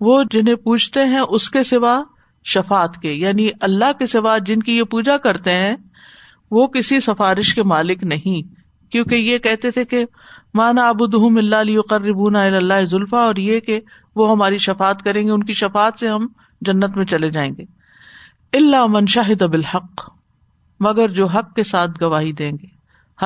وہ 0.00 0.22
جنہیں 0.30 0.54
پوچھتے 0.54 1.04
ہیں 1.04 1.22
اس 1.28 1.50
کے 1.50 1.62
سوا 1.62 2.02
شفات 2.44 2.96
کے 2.96 3.12
یعنی 3.12 3.48
اللہ 3.60 3.92
کے 3.98 4.06
سوا 4.06 4.38
جن 4.38 4.60
کی 4.60 4.78
یہ 4.78 4.82
پوجا 4.82 5.16
کرتے 5.16 5.50
ہیں، 5.50 5.76
وہ 6.50 6.66
کسی 6.66 7.00
سفارش 7.00 7.54
کے 7.54 7.62
مالک 7.62 8.02
نہیں۔ 8.02 8.42
کیونکہ 8.92 9.14
یہ 9.14 9.38
کہتے 9.38 9.70
تھے 9.70 9.84
کہ 9.84 10.04
مانا 10.54 10.88
ابود 10.88 11.14
اللہ 11.14 11.56
علی 11.56 11.76
قربون 11.88 12.36
اللہ 12.36 12.84
ذلفا 12.84 13.18
اور 13.18 13.36
یہ 13.36 13.60
کہ 13.60 13.80
وہ 14.16 14.30
ہماری 14.30 14.58
شفات 14.58 15.02
کریں 15.02 15.26
گے، 15.26 15.30
ان 15.30 15.42
کی 15.42 15.52
شفات 15.52 15.98
سے 15.98 16.08
ہم 16.08 16.26
جنت 16.60 16.96
میں 16.96 17.04
چلے 17.04 17.30
جائیں 17.30 17.52
گے۔ 17.58 17.73
اللہ 18.54 18.86
من 18.88 19.06
شاہد 19.06 19.42
بالحق، 19.42 20.10
مگر 20.80 21.08
جو 21.08 21.26
حق 21.26 21.54
کے 21.54 21.62
ساتھ 21.62 21.90
گواہی 22.02 22.32
دیں 22.32 22.52
گے، 22.52 22.66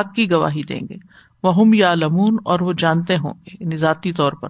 حق 0.00 0.14
کی 0.14 0.30
گواہی 0.30 0.62
دیں 0.62 0.80
گے۔ 0.90 0.94
وہ 1.42 1.56
ہم 1.56 1.74
یا 1.74 1.94
لمون 1.94 2.36
اور 2.44 2.60
وہ 2.60 2.72
جانتے 2.72 3.16
ہوں 3.16 3.32
گے 3.34 3.56
یعنی 3.60 3.76
ذاتی 3.76 4.12
طور 4.12 4.32
پر۔ 4.32 4.48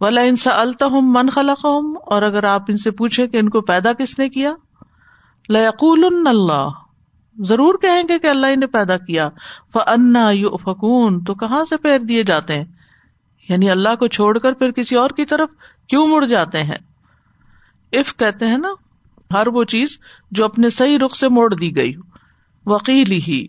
ولا 0.00 0.20
ان 0.20 0.36
سے 0.36 0.50
التہم 0.50 1.12
من 1.12 1.30
خلق 1.30 1.64
ہوں 1.64 1.94
اور 2.06 2.22
اگر 2.22 2.44
آپ 2.44 2.62
ان 2.68 2.76
سے 2.76 2.90
پوچھے 2.90 3.28
کہ 3.28 3.36
ان 3.36 3.48
کو 3.48 3.60
پیدا 3.60 3.92
کس 3.92 4.18
نے 4.18 4.28
کیا 4.28 4.52
لقول 5.48 6.04
اللہ۔ 6.26 6.68
ضرور 7.38 7.74
کہیں 7.82 8.02
گے 8.08 8.18
کہ 8.18 8.26
اللہ 8.26 8.56
نے 8.56 8.66
پیدا 8.66 8.96
کیا۔ 8.96 9.28
فنا 9.72 10.30
یو 10.30 10.56
فکون 10.56 11.24
تو 11.24 11.34
کہاں 11.34 11.64
سے 11.64 11.76
پیر 11.76 11.98
دیے 11.98 12.22
جاتے 12.22 12.54
ہیں؟ 12.54 12.64
یعنی 13.48 13.70
اللہ 13.70 13.94
کو 13.98 14.06
چھوڑ 14.06 14.38
کر 14.38 14.52
پھر 14.52 14.70
کسی 14.70 14.96
اور 14.96 15.10
کی 15.10 15.24
طرف 15.24 15.48
کیوں 15.88 16.06
مڑ 16.06 16.26
جاتے 16.26 16.62
ہیں؟ 16.62 16.78
اف 17.92 18.16
کہتے 18.16 18.46
ہیں 18.46 18.58
نا 18.58 18.68
ہر 19.34 19.46
وہ 19.46 19.64
چیز 19.64 19.98
جو 20.30 20.44
اپنے 20.44 20.70
صحیح 20.70 20.98
رخ 20.98 21.16
سے 21.16 21.28
موڑ 21.28 21.54
دی 21.54 21.76
گئی 21.76 21.92
وکیل 22.66 23.12
ہی، 23.12 23.46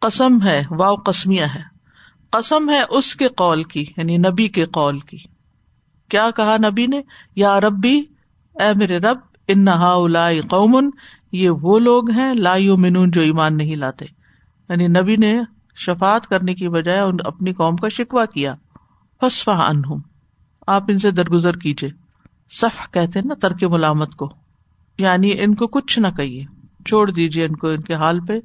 قسم 0.00 0.42
ہے 0.44 0.62
واؤ 0.70 0.96
قسمیا 0.96 1.54
ہے۔ 1.54 1.78
قسم 2.30 2.70
ہے 2.70 2.82
اس 2.90 3.16
کے 3.16 3.28
قول 3.28 3.62
کی 3.62 3.84
یعنی 3.96 4.16
نبی 4.16 4.48
کے 4.48 4.64
قول 4.64 5.00
کی۔ 5.00 5.18
کیا 6.10 6.30
کہا 6.36 6.56
نبی 6.56 6.86
نے؟ 6.86 7.00
یا 7.36 7.60
ربی، 7.60 7.98
اے 8.54 8.78
میرے 8.78 8.98
رب، 8.98 9.18
ان 9.48 9.64
نہا 9.64 9.96
قومن، 10.50 10.90
یہ 11.32 11.50
وہ 11.50 11.78
لوگ 11.78 12.10
ہیں، 12.10 12.34
لا 12.34 12.56
منون 12.78 13.10
جو 13.10 13.20
ایمان 13.20 13.56
نہیں 13.56 13.76
لاتے۔ 13.76 14.04
یعنی 14.68 14.88
نبی 14.88 15.16
نے 15.16 15.40
شفات 15.76 16.26
کرنے 16.26 16.54
کی 16.54 16.68
بجائے 16.68 17.00
اپنی 17.24 17.52
قوم 17.52 17.76
کا 17.76 17.88
شکوا 17.88 18.24
کیا۔ 18.24 18.54
فسفا 19.20 19.66
ان 19.66 19.82
آپ 20.66 20.82
ان 20.88 20.98
سے 20.98 21.10
درگزر 21.10 21.56
کیجیے 21.56 21.90
صف 22.50 22.92
کہتے 22.92 23.20
نا، 23.20 23.34
ترک 23.34 23.64
ملامت 23.64 24.14
کو۔ 24.14 24.47
یعنی 24.98 25.32
ان 25.40 25.54
کو 25.54 25.66
کچھ 25.66 25.98
نہ 25.98 26.08
کہیے۔ 26.08 26.44
چھوڑ 26.86 27.10
دیجیے 27.10 27.44
ان 27.44 27.56
کو 27.56 27.68
ان 27.68 27.80
کے 27.80 27.94
حال 27.94 28.20
پہ، 28.20 28.38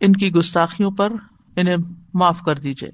ان 0.00 0.12
کی 0.12 0.32
گستاخیوں 0.32 0.90
پر 0.90 1.12
انہیں 1.56 1.76
معاف 2.14 2.40
کر 2.40 2.58
دیجیے 2.58 2.90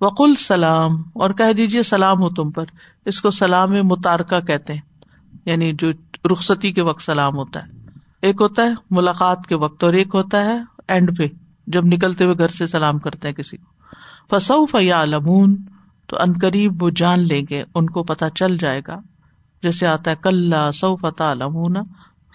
وقل 0.00 0.34
سلام، 0.34 0.96
اور 1.14 1.30
کہہ 1.30 1.52
دیجیے 1.52 1.82
سلام 1.82 2.20
ہو 2.20 2.28
تم 2.28 2.50
پر۔ 2.50 2.64
اس 3.06 3.20
کو 3.20 3.30
سلام 3.30 3.72
متارکہ 3.82 4.40
کہتے 4.40 4.72
ہیں 4.72 4.80
یعنی 5.46 5.72
جو 5.72 5.90
رخصتی 6.32 6.72
کے 6.72 6.82
وقت 6.82 7.02
سلام 7.02 7.36
ہوتا 7.36 7.62
ہے۔ 7.62 7.68
ایک 8.22 8.40
ہوتا 8.40 8.62
ہے 8.62 8.72
ملاقات 8.90 9.46
کے 9.46 9.54
وقت، 9.54 9.84
اور 9.84 9.92
ایک 9.92 10.14
ہوتا 10.14 10.44
ہے 10.44 10.56
اینڈ 10.88 11.16
پہ، 11.18 11.26
جب 11.66 11.84
نکلتے 11.84 12.24
ہوئے 12.24 12.38
گھر 12.38 12.48
سے 12.48 12.66
سلام 12.66 12.98
کرتے 12.98 13.28
ہیں 13.28 13.34
کسی 13.34 13.56
کو۔ 13.56 13.68
فسو 14.30 14.64
فیا 14.66 15.04
لمون 15.04 15.56
تو 16.06 16.16
ان 16.16 16.32
قریب 16.32 16.82
وہ 16.82 16.90
جان 16.90 17.20
لیں 17.20 17.42
گے، 17.50 17.62
ان 17.74 17.86
کو 17.86 18.02
پتا 18.02 18.30
چل 18.30 18.56
جائے 18.56 18.80
گا۔ 18.88 18.98
جیسے 19.62 19.86
آتا 19.86 20.10
ہے 20.10 20.16
کل 20.22 20.52
سو 20.74 20.96
فتح 20.96 21.34
لمون 21.34 21.76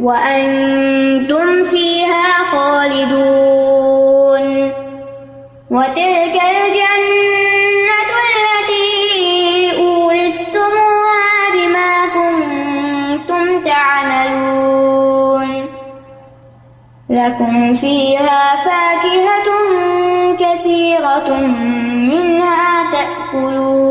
وأنتم 0.00 1.64
فيها 1.64 2.32
خالدون 2.52 3.98
وتلك 5.70 6.36
الجنة 6.50 8.10
التي 8.30 8.90
أورثتموها 9.78 11.26
بما 11.54 11.92
كنتم 12.14 13.44
تعملون 13.64 15.50
لكم 17.10 17.74
فيها 17.74 18.56
فاكهة 18.64 19.48
كثيرة 20.40 21.30
منها 22.10 22.90
تأكلون 22.92 23.87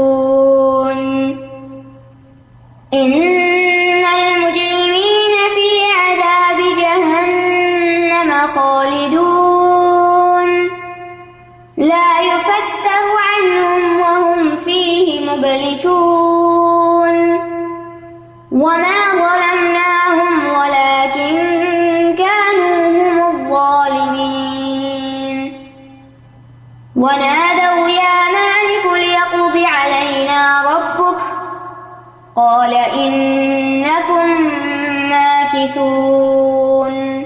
ماكثون 35.78 37.26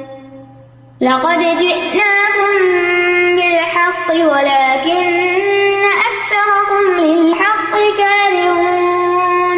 لقد 1.02 1.40
جئناكم 1.40 2.54
بالحق 3.36 4.12
ولكن 4.12 5.84
أكثركم 6.10 6.84
للحق 7.00 7.74
كارهون. 7.98 9.58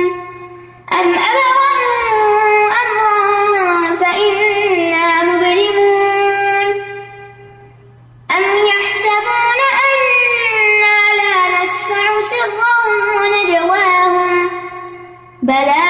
أم 0.91 1.15
أبرموا 1.29 2.69
أمرا 2.83 3.95
فإنا 3.95 5.23
مبرمون. 5.23 6.67
أم 8.31 8.45
يحسبون 8.69 9.59
أنا 9.85 10.97
لا 11.19 11.35
نسمع 11.57 12.07
سرهم 12.31 12.91
ونجواهم. 13.17 14.49
بلى 15.43 15.82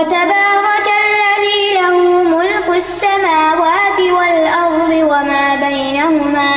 وتبارك 0.00 0.88
الذي 1.06 1.74
له 1.74 1.96
ملك 2.22 2.68
السماوات 2.76 4.00
والأرض 4.00 4.92
وما 4.92 5.56
بينهما 5.56 6.54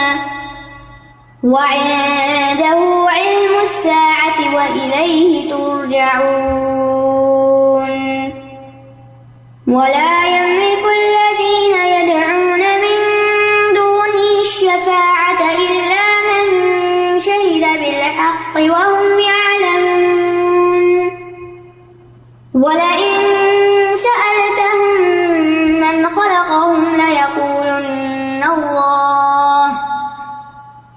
وعنده 1.43 2.79
علم 3.10 3.60
الساعة 3.62 4.56
وإليه 4.56 5.49
ترجعون. 5.49 6.84
ولا 9.67 10.22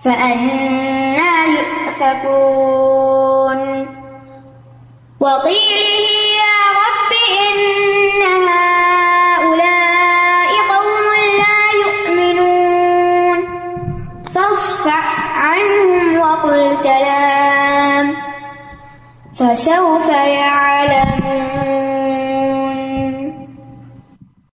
فأنا 0.07 1.33
يؤفكون. 1.47 3.61
وقيله 5.21 6.01
يا 6.43 6.59
رب 6.81 7.11
إن 7.43 8.23
هؤلاء 8.49 10.51
قوم 10.73 11.09
لا 11.43 11.61
يؤمنون. 11.85 13.39
فاصفح 14.35 15.07
عنهم 15.39 16.03
وقل 16.19 16.61
سلام. 16.83 18.07
فسوف 19.35 20.09
يعلمون 20.09 20.96